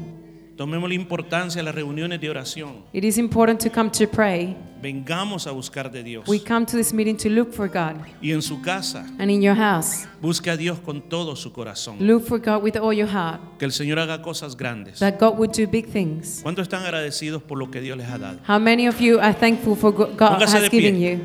[0.56, 2.84] Tomemos la importancia de las reuniones de oración.
[2.92, 4.56] It is important to come to pray.
[4.82, 6.28] Vengamos a buscar de Dios.
[6.28, 8.04] We come to this meeting to look for God.
[8.20, 11.96] Y en su casa, And in your house, busque a Dios con todo su corazón.
[12.00, 13.40] look for God with all your heart.
[13.58, 14.98] Que el Señor haga cosas grandes.
[14.98, 16.40] That God would do big things.
[16.42, 18.40] ¿Cuántos están agradecidos por lo que Dios les ha dado?
[18.46, 21.20] How many of you are thankful for what God Póngase has given you?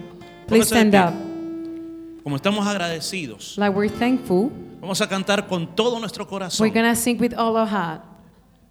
[0.47, 1.13] Please Póngase stand up.
[2.23, 4.51] Como estamos agradecidos, Like we're thankful,
[4.81, 6.69] vamos a cantar con todo nuestro we're corazón.
[6.73, 8.03] going to sing with all our heart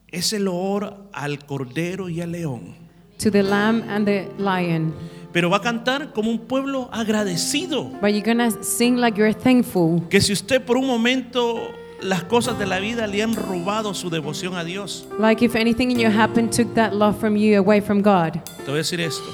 [0.09, 2.86] Es el loor al cordero y al león.
[3.19, 4.95] To the lamb and the lion.
[5.33, 7.91] Pero va a cantar como un pueblo agradecido.
[8.01, 10.03] But you're to sing like you're thankful.
[10.09, 14.09] Que si usted por un momento las cosas de la vida le han robado su
[14.11, 17.81] devoción a Dios, Like if anything in your happen took that love from you away
[17.81, 18.35] from God.
[18.65, 19.25] te voy a decir esto.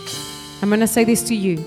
[0.62, 1.58] I'm going to say this to you.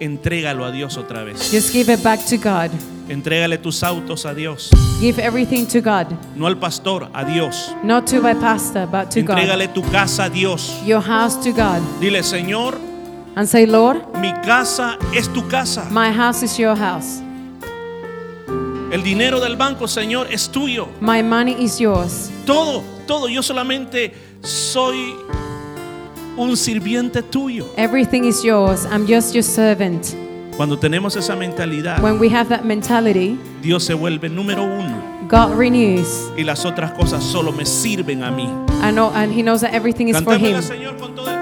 [0.00, 1.50] Entrégalo a Dios otra vez.
[1.50, 2.70] Just give it back to God.
[3.12, 4.70] Entrégale tus autos a Dios.
[5.00, 6.06] Give everything to God.
[6.34, 7.74] No al pastor, a Dios.
[7.84, 9.38] Not to my pastor, but to God.
[9.38, 10.80] Entrégale tu casa a Dios.
[10.86, 11.82] Your house to God.
[12.00, 12.74] Dile, Señor,
[13.34, 15.88] And say, Lord, mi casa es tu casa.
[15.90, 17.20] my house is your house.
[18.90, 20.88] El dinero del banco, Señor, es tuyo.
[21.00, 22.30] My money is yours.
[22.46, 23.28] Todo, todo.
[23.28, 25.14] Yo solamente soy
[26.36, 27.66] un sirviente tuyo.
[27.76, 28.84] Everything is yours.
[28.86, 30.14] I'm just your servant.
[30.56, 35.56] Cuando tenemos esa mentalidad, When we have that mentality, Dios se vuelve número uno God
[35.56, 36.30] renews.
[36.36, 38.44] y las otras cosas solo me sirven a mí.
[38.82, 40.60] I know, and He knows that everything is for Him.
[40.62, 41.40] Señor, con todo el